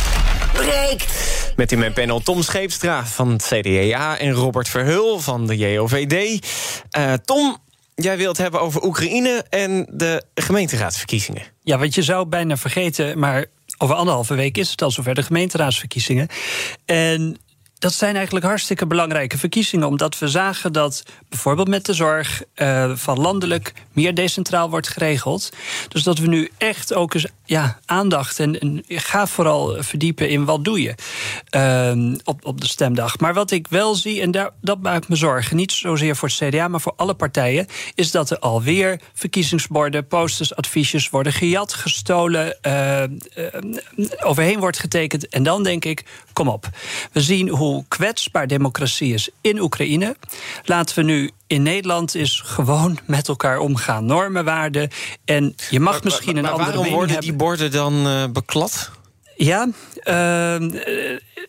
[0.52, 1.52] breekt.
[1.56, 6.46] Met in mijn panel Tom Scheepstra van het CDA en Robert Verheul van de JOVD.
[6.90, 7.56] Eh, Tom,
[7.96, 11.42] jij wilt hebben over Oekraïne en de gemeenteraadsverkiezingen.
[11.62, 13.44] Ja, want je zou bijna vergeten, maar
[13.78, 16.28] over anderhalve week is het al zover de gemeenteraadsverkiezingen.
[16.84, 17.36] En
[17.78, 22.92] dat zijn eigenlijk hartstikke belangrijke verkiezingen, omdat we zagen dat bijvoorbeeld met de zorg eh,
[22.94, 25.50] van landelijk meer decentraal wordt geregeld.
[25.88, 30.64] Dus dat we nu echt ook eens ja, aandacht en, ga vooral verdiepen in wat
[30.64, 30.94] doe je
[31.48, 33.18] ehm, op, op de stemdag.
[33.18, 36.68] Maar wat ik wel zie, en dat maakt me zorgen, niet zozeer voor het CDA,
[36.68, 43.02] maar voor alle partijen, is dat er alweer verkiezingsborden, posters, adviesjes worden gejat, gestolen, eh,
[43.02, 43.08] eh,
[44.22, 45.28] overheen wordt getekend.
[45.28, 46.68] En dan denk ik, kom op.
[47.12, 50.16] We zien hoe kwetsbaar democratie is in Oekraïne.
[50.64, 54.04] Laten we nu in Nederland is gewoon met elkaar omgaan.
[54.04, 54.90] Normen, waarden.
[55.24, 58.90] En je mag misschien een maar andere waarom mening worden die borden dan eh, beklad?
[59.36, 59.68] Ja,
[60.04, 60.56] uh,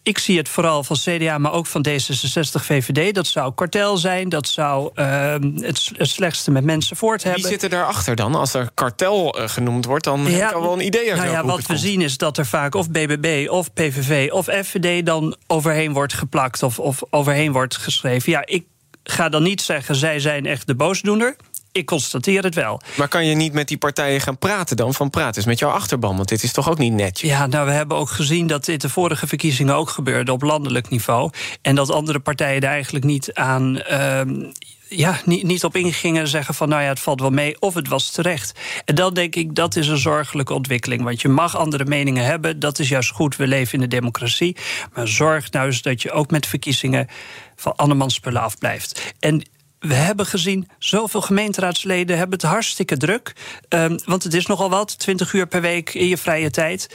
[0.03, 3.15] ik zie het vooral van CDA, maar ook van D66, VVD.
[3.15, 7.41] Dat zou kartel zijn, dat zou uh, het, het, slechtste met mensen voort hebben.
[7.41, 8.35] Wie zit er daarachter dan?
[8.35, 11.29] Als er kartel uh, genoemd wordt, dan ja, heb ik al wel een idee nou
[11.29, 15.35] ja, Wat we zien is dat er vaak of BBB of PVV of FVD dan
[15.47, 18.31] overheen wordt geplakt of, of overheen wordt geschreven.
[18.31, 18.65] Ja, ik
[19.09, 21.35] ga dan niet zeggen, zij zijn echt de boosdoener
[21.77, 22.81] ik constateer het wel.
[22.95, 24.93] Maar kan je niet met die partijen gaan praten dan?
[24.93, 27.29] Van praten eens met jouw achterban, want dit is toch ook niet netjes?
[27.29, 30.89] Ja, nou, we hebben ook gezien dat dit de vorige verkiezingen ook gebeurde op landelijk
[30.89, 31.31] niveau.
[31.61, 33.81] En dat andere partijen er eigenlijk niet aan.
[33.91, 34.21] Uh,
[34.89, 37.87] ja, niet, niet op ingingen zeggen van nou ja, het valt wel mee of het
[37.87, 38.59] was terecht.
[38.85, 41.03] En dan denk ik, dat is een zorgelijke ontwikkeling.
[41.03, 43.35] Want je mag andere meningen hebben, dat is juist goed.
[43.35, 44.55] We leven in de democratie.
[44.93, 47.07] Maar zorg nou eens dat je ook met verkiezingen
[47.55, 49.13] van andermans spullen afblijft.
[49.19, 53.33] En we hebben gezien, zoveel gemeenteraadsleden hebben het hartstikke druk.
[53.69, 56.89] Um, want het is nogal wat, 20 uur per week in je vrije tijd.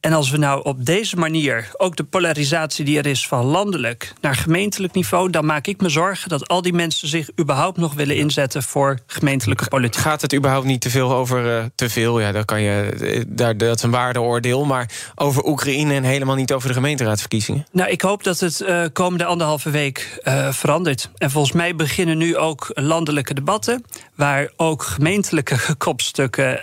[0.00, 4.12] En als we nou op deze manier ook de polarisatie die er is van landelijk
[4.20, 7.94] naar gemeentelijk niveau, dan maak ik me zorgen dat al die mensen zich überhaupt nog
[7.94, 10.00] willen inzetten voor gemeentelijke politiek.
[10.00, 12.20] Gaat het überhaupt niet te veel over uh, te veel?
[12.20, 14.64] Ja, dan kan je, eh, daar, dat is een waardeoordeel.
[14.64, 17.66] Maar over Oekraïne en helemaal niet over de gemeenteraadsverkiezingen?
[17.72, 21.10] Nou, ik hoop dat het uh, komende anderhalve week uh, verandert.
[21.16, 23.84] En volgens mij beginnen nu ook landelijke debatten,
[24.18, 26.60] waar ook gemeentelijke kopstukken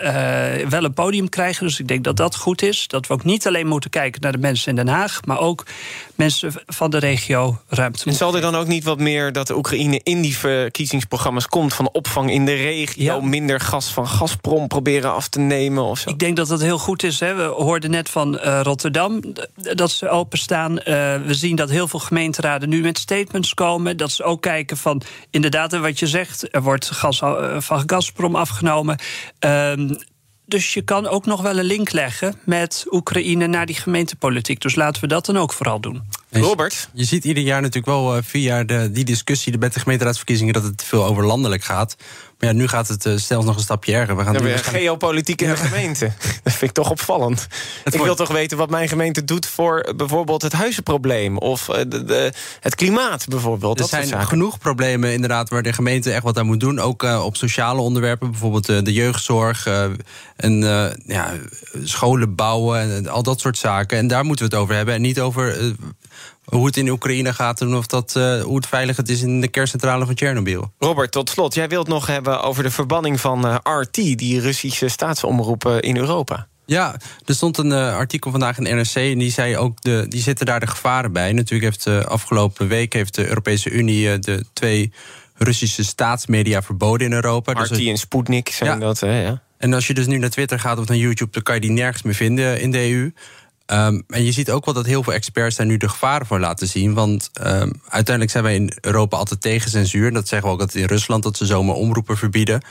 [0.70, 1.66] wel een podium krijgen.
[1.66, 2.88] Dus ik denk dat dat goed is.
[2.88, 5.66] Dat we ook niet alleen moeten kijken naar de mensen in Den Haag, maar ook
[6.16, 8.06] mensen van de regio ruimte.
[8.06, 11.74] En zal er dan ook niet wat meer dat de Oekraïne in die verkiezingsprogramma's komt
[11.74, 16.10] van opvang in de regio, minder gas van Gazprom proberen af te nemen of zo?
[16.10, 17.20] Ik denk dat dat heel goed is.
[17.20, 17.34] Hè.
[17.36, 19.22] We hoorden net van uh, Rotterdam
[19.56, 20.72] dat ze openstaan.
[20.72, 20.84] Uh,
[21.26, 23.98] we zien dat heel veel gemeenteraden nu met statements komen.
[23.98, 27.22] Dat ze ook kijken van inderdaad, wat je zegt, er wordt gas
[27.58, 28.98] van Gazprom afgenomen.
[29.40, 29.96] Ehm,
[30.46, 34.62] dus je kan ook nog wel een link leggen met Oekraïne naar die gemeentepolitiek.
[34.62, 36.02] Dus laten we dat dan ook vooral doen.
[36.42, 36.90] Robert?
[36.94, 40.84] Je ziet ieder jaar natuurlijk wel via de, die discussie met de gemeenteraadsverkiezingen dat het
[40.84, 41.96] veel over landelijk gaat.
[42.40, 44.16] Maar ja, nu gaat het uh, stelens nog een stapje erger.
[44.16, 44.86] We gaan ja, waarschijnlijk...
[44.86, 46.12] geopolitiek in de gemeente.
[46.44, 47.48] Dat vind ik toch opvallend.
[47.84, 51.76] Het ik wil toch weten wat mijn gemeente doet voor bijvoorbeeld het huizenprobleem of uh,
[51.76, 53.80] de, de, het klimaat bijvoorbeeld.
[53.80, 56.80] Er zijn genoeg problemen inderdaad waar de gemeente echt wat aan moet doen.
[56.80, 59.68] Ook uh, op sociale onderwerpen, bijvoorbeeld de jeugdzorg
[60.36, 60.62] en
[61.06, 61.34] ja,
[61.84, 63.98] scholen bouwen en al dat soort zaken.
[63.98, 65.76] En daar moeten we het over hebben en niet over
[66.46, 69.42] hoe het in Oekraïne gaat en of dat, uh, hoe het veilig het is in
[69.42, 70.72] de kerncentrale van Tsjernobyl.
[70.80, 74.88] Robert, tot slot, jij wilt nog hebben over de verbanning van uh, RT, die Russische
[74.88, 76.48] staatsomroep in Europa.
[76.66, 80.22] Ja, er stond een uh, artikel vandaag in NRC en die zei ook de, die
[80.22, 81.34] zitten daar de gevaren bij.
[81.34, 84.92] Natuurlijk heeft de afgelopen week heeft de Europese Unie de twee
[85.38, 87.52] Russische staatsmedia verboden in Europa.
[87.52, 88.86] RT dus en Sputnik zijn ja.
[88.86, 89.22] dat, hè?
[89.22, 89.42] Ja.
[89.58, 91.72] En als je dus nu naar Twitter gaat of naar YouTube, dan kan je die
[91.72, 93.12] nergens meer vinden in de EU.
[93.72, 96.40] Um, en je ziet ook wel dat heel veel experts daar nu de gevaren voor
[96.40, 96.94] laten zien.
[96.94, 100.14] Want um, uiteindelijk zijn wij in Europa altijd tegen censuur.
[100.14, 102.64] Dat zeggen we ook altijd in Rusland, dat ze zomaar omroepen verbieden.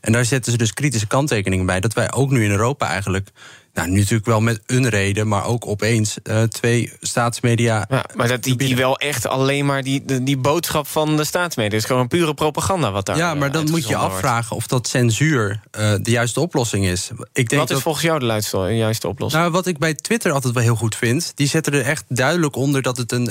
[0.00, 1.80] En daar zetten ze dus kritische kanttekeningen bij.
[1.80, 3.30] Dat wij ook nu in Europa eigenlijk
[3.74, 7.86] nou, nu natuurlijk wel met een reden, maar ook opeens uh, twee staatsmedia.
[7.88, 11.78] Ja, maar dat die, die wel echt alleen maar die, die, boodschap van de staatsmedia
[11.78, 13.16] is gewoon pure propaganda wat daar.
[13.16, 17.10] Ja, maar uh, dan moet je afvragen of dat censuur uh, de juiste oplossing is.
[17.32, 19.42] Ik denk wat is dat, volgens jou de juiste oplossing?
[19.42, 22.56] Nou, wat ik bij Twitter altijd wel heel goed vind, die zetten er echt duidelijk
[22.56, 23.30] onder dat het een,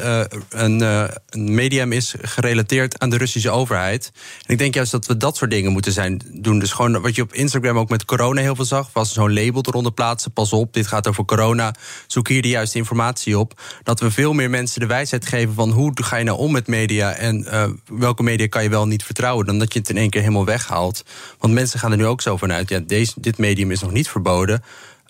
[0.49, 0.81] een,
[1.29, 4.11] een medium is gerelateerd aan de Russische overheid.
[4.45, 6.59] En ik denk juist dat we dat soort dingen moeten zijn doen.
[6.59, 9.63] Dus gewoon wat je op Instagram ook met corona heel veel zag, was zo'n label
[9.67, 11.75] eronder plaatsen pas op, dit gaat over corona,
[12.07, 13.61] zoek hier de juiste informatie op.
[13.84, 16.67] Dat we veel meer mensen de wijsheid geven van hoe ga je nou om met
[16.67, 19.97] media en uh, welke media kan je wel niet vertrouwen, dan dat je het in
[19.97, 21.03] één keer helemaal weghaalt.
[21.39, 24.09] Want mensen gaan er nu ook zo vanuit, ja, deze, dit medium is nog niet
[24.09, 24.63] verboden.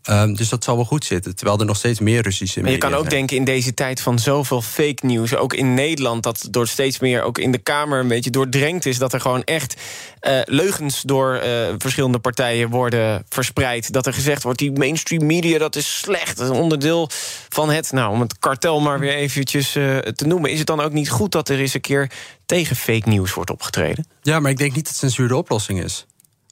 [0.09, 1.35] Um, dus dat zal wel goed zitten.
[1.35, 4.01] Terwijl er nog steeds meer Russische media Maar je kan ook denken in deze tijd
[4.01, 5.35] van zoveel fake news...
[5.35, 7.99] ook in Nederland, dat door steeds meer ook in de Kamer...
[7.99, 9.75] een beetje doordrenkt is dat er gewoon echt
[10.21, 11.01] uh, leugens...
[11.01, 13.93] door uh, verschillende partijen worden verspreid.
[13.93, 16.37] Dat er gezegd wordt, die mainstream media, dat is slecht.
[16.37, 17.09] Dat is een onderdeel
[17.49, 20.51] van het, nou, om het kartel maar weer eventjes uh, te noemen.
[20.51, 22.11] Is het dan ook niet goed dat er eens een keer
[22.45, 24.07] tegen fake news wordt opgetreden?
[24.21, 26.05] Ja, maar ik denk niet dat censuur de oplossing is.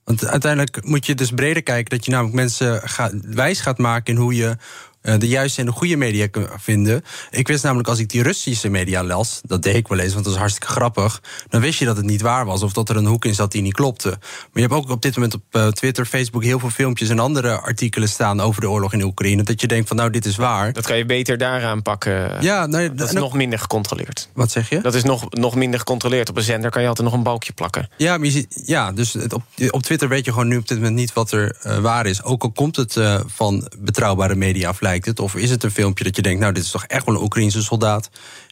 [0.09, 2.81] Want uiteindelijk moet je dus breder kijken dat je namelijk mensen
[3.25, 4.57] wijs gaat maken in hoe je
[5.01, 6.27] de juiste en de goede media
[6.57, 7.03] vinden.
[7.29, 10.25] Ik wist namelijk als ik die Russische media las, dat deed ik wel eens, want
[10.25, 11.21] dat is hartstikke grappig.
[11.49, 13.51] Dan wist je dat het niet waar was of dat er een hoek in zat
[13.51, 14.09] die niet klopte.
[14.09, 17.19] Maar je hebt ook op dit moment op uh, Twitter, Facebook heel veel filmpjes en
[17.19, 19.43] andere artikelen staan over de oorlog in Oekraïne.
[19.43, 20.73] Dat je denkt van nou, dit is waar.
[20.73, 22.41] Dat kan je beter daaraan pakken.
[22.41, 24.29] Ja, nou, dat is nog minder gecontroleerd.
[24.33, 24.81] Wat zeg je?
[24.81, 26.29] Dat is nog, nog minder gecontroleerd.
[26.29, 27.89] Op een zender kan je altijd nog een balkje plakken.
[27.97, 30.77] Ja, maar je ziet, ja dus op, op Twitter weet je gewoon nu op dit
[30.77, 32.23] moment niet wat er uh, waar is.
[32.23, 35.19] Ook al komt het van betrouwbare media of lijkt het?
[35.19, 37.21] Of is het een filmpje dat je denkt, nou, dit is toch echt wel een
[37.21, 38.09] Oekraïnse soldaat?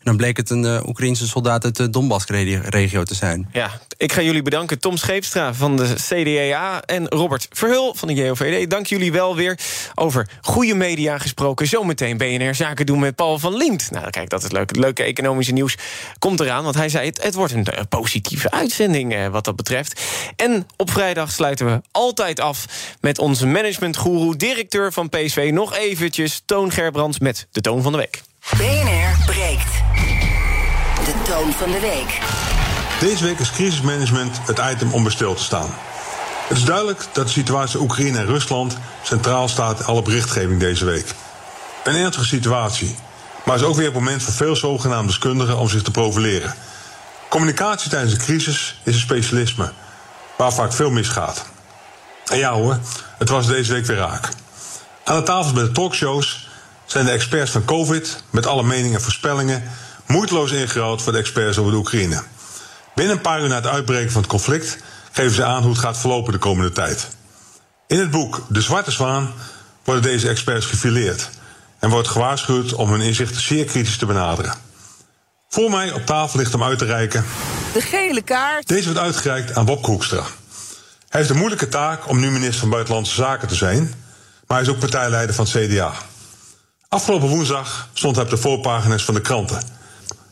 [0.08, 3.50] Dan bleek het een uh, Oekraïnse soldaat uit de Donbass-regio te zijn.
[3.52, 4.80] Ja, ik ga jullie bedanken.
[4.80, 8.70] Tom Scheepstra van de CDA en Robert Verhul van de JOVD.
[8.70, 9.60] Dank jullie wel weer
[9.96, 11.68] over goede media gesproken.
[11.68, 13.92] Zometeen BNR Zaken doen met Paul van Liemt.
[13.92, 14.76] Nou, kijk, dat is leuk.
[14.76, 15.76] Leuke economische nieuws
[16.20, 16.64] komt eraan.
[16.64, 20.02] Want hij zei, het, het wordt een uh, positieve uitzending uh, wat dat betreft.
[20.36, 22.66] En op vrijdag sluiten we altijd af
[23.02, 24.36] met onze managementgoeroe...
[24.36, 28.22] directeur van PSV, nog eventjes Toon Gerbrands met de Toon van de Week.
[28.56, 29.72] BNR breekt.
[31.06, 32.20] De toon van de week.
[33.00, 35.70] Deze week is crisismanagement het item om stil te staan.
[36.48, 40.86] Het is duidelijk dat de situatie Oekraïne en Rusland centraal staat in alle berichtgeving deze
[40.86, 41.14] week.
[41.84, 42.96] Een ernstige situatie,
[43.46, 46.54] maar is ook weer het moment voor veel zogenaamde deskundigen om zich te profileren.
[47.30, 49.72] Communicatie tijdens een crisis is een specialisme,
[50.38, 51.46] waar vaak veel misgaat.
[52.26, 52.80] En ja hoor,
[53.18, 54.30] het was deze week weer raak.
[55.04, 56.47] Aan de tafels bij de talkshows
[56.88, 59.64] zijn de experts van COVID, met alle meningen en voorspellingen,
[60.08, 62.24] moeiteloos ingeruild voor de experts over de Oekraïne.
[62.96, 64.78] Binnen een paar uur na het uitbreken van het conflict
[65.12, 67.08] geven ze aan hoe het gaat verlopen de komende tijd.
[67.88, 69.34] In het boek De Zwarte Zwaan
[69.84, 71.30] worden deze experts gefileerd
[71.80, 74.54] en wordt gewaarschuwd om hun inzichten zeer kritisch te benaderen.
[75.50, 77.26] Voor mij op tafel ligt om uit te reiken.
[77.74, 78.68] De gele kaart.
[78.68, 80.22] Deze wordt uitgereikt aan Bob Hoekstra.
[81.10, 83.82] Hij heeft de moeilijke taak om nu minister van Buitenlandse Zaken te zijn,
[84.48, 85.94] maar hij is ook partijleider van het CDA.
[86.90, 89.62] Afgelopen woensdag stond hij op de voorpagina's van de kranten.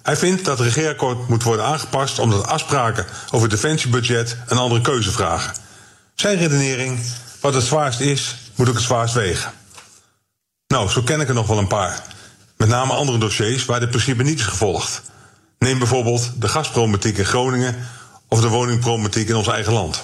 [0.04, 4.82] Hij vindt dat het regeerakkoord moet worden aangepast omdat afspraken over het defensiebudget een andere
[4.82, 5.54] keuze vragen.
[6.14, 7.00] Zijn redenering,
[7.42, 9.52] wat het zwaarst is, moet ook het zwaarst wegen.
[10.68, 12.04] Nou, zo ken ik er nog wel een paar.
[12.58, 15.02] Met name andere dossiers waar dit principe niet is gevolgd.
[15.60, 17.76] Neem bijvoorbeeld de gasproblematiek in Groningen
[18.28, 20.04] of de woningproblematiek in ons eigen land.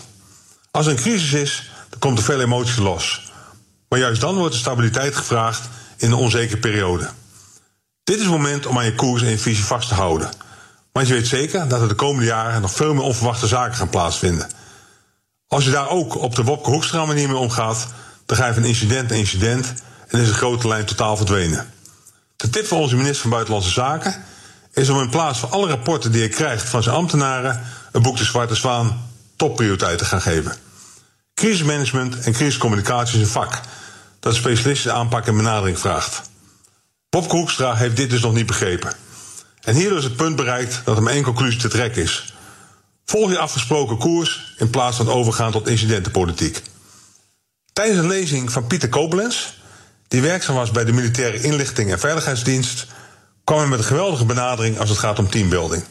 [0.71, 3.31] Als er een crisis is, dan komt er veel emotie los.
[3.89, 5.69] Maar juist dan wordt de stabiliteit gevraagd
[6.01, 7.09] in een onzekere periode.
[8.03, 10.29] Dit is het moment om aan je koers en je visie vast te houden.
[10.91, 13.89] Want je weet zeker dat er de komende jaren nog veel meer onverwachte zaken gaan
[13.89, 14.49] plaatsvinden.
[15.47, 17.87] Als je daar ook op de Wopke Hoekstra manier mee omgaat,
[18.25, 19.73] dan ga je van incident naar incident
[20.07, 21.73] en is de grote lijn totaal verdwenen.
[22.35, 24.23] De tip van onze minister van Buitenlandse Zaken
[24.73, 28.17] is om in plaats van alle rapporten die hij krijgt van zijn ambtenaren een boek
[28.17, 30.55] De Zwarte Zwaan topprioriteit te gaan geven.
[31.33, 33.61] Crisismanagement en crisiscommunicatie is een vak
[34.21, 36.21] dat specialistische aanpak en benadering vraagt.
[37.09, 38.93] Bob Hoekstra heeft dit dus nog niet begrepen.
[39.61, 42.33] En hierdoor is het punt bereikt dat maar één conclusie te trekken is.
[43.05, 46.61] Volg je afgesproken koers in plaats van overgaan tot incidentenpolitiek.
[47.73, 49.53] Tijdens een lezing van Pieter Koblenz,
[50.07, 52.87] die werkzaam was bij de Militaire Inlichting en Veiligheidsdienst,
[53.43, 55.83] kwam hij met een geweldige benadering als het gaat om teambuilding.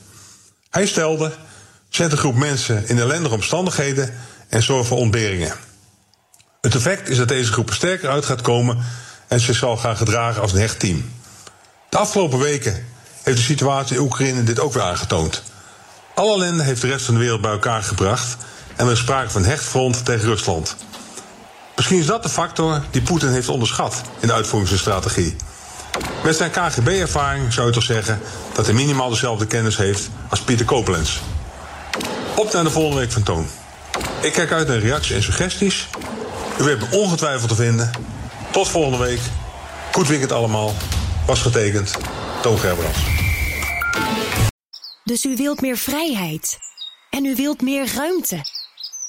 [0.70, 1.32] Hij stelde:
[1.88, 4.14] zet een groep mensen in ellendige omstandigheden
[4.48, 5.68] en zorg voor ontberingen.
[6.60, 8.78] Het effect is dat deze groep er sterker uit gaat komen
[9.28, 11.12] en zich zal gaan gedragen als een hecht team.
[11.88, 12.86] De afgelopen weken
[13.22, 15.42] heeft de situatie in Oekraïne dit ook weer aangetoond.
[16.14, 18.36] Alle ellende heeft de rest van de wereld bij elkaar gebracht
[18.76, 20.76] en er is sprake van hecht front tegen Rusland.
[21.76, 25.38] Misschien is dat de factor die Poetin heeft onderschat in de uitvoering zijn.
[26.24, 28.20] Met zijn KGB-ervaring zou je toch zeggen
[28.54, 31.18] dat hij minimaal dezelfde kennis heeft als Pieter Koblenz.
[32.36, 33.46] Op naar de volgende week van Toon.
[34.20, 35.88] Ik kijk uit naar reacties en suggesties.
[36.60, 37.90] U weet me ongetwijfeld te vinden.
[38.52, 39.20] Tot volgende week.
[39.92, 40.72] Goed weekend allemaal.
[41.26, 41.96] Was getekend.
[42.42, 42.98] Toon Gerbrands.
[45.04, 46.58] Dus u wilt meer vrijheid.
[47.10, 48.40] En u wilt meer ruimte.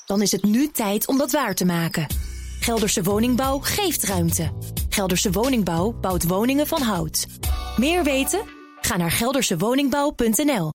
[0.06, 2.08] Dan is het nu tijd om dat waar te maken.
[2.60, 4.52] Gelderse Woningbouw geeft ruimte.
[4.90, 7.28] Gelderse Woningbouw bouwt woningen van hout.
[7.78, 8.42] Meer weten?
[8.82, 10.72] Ga naar geldersewoningbouw.nl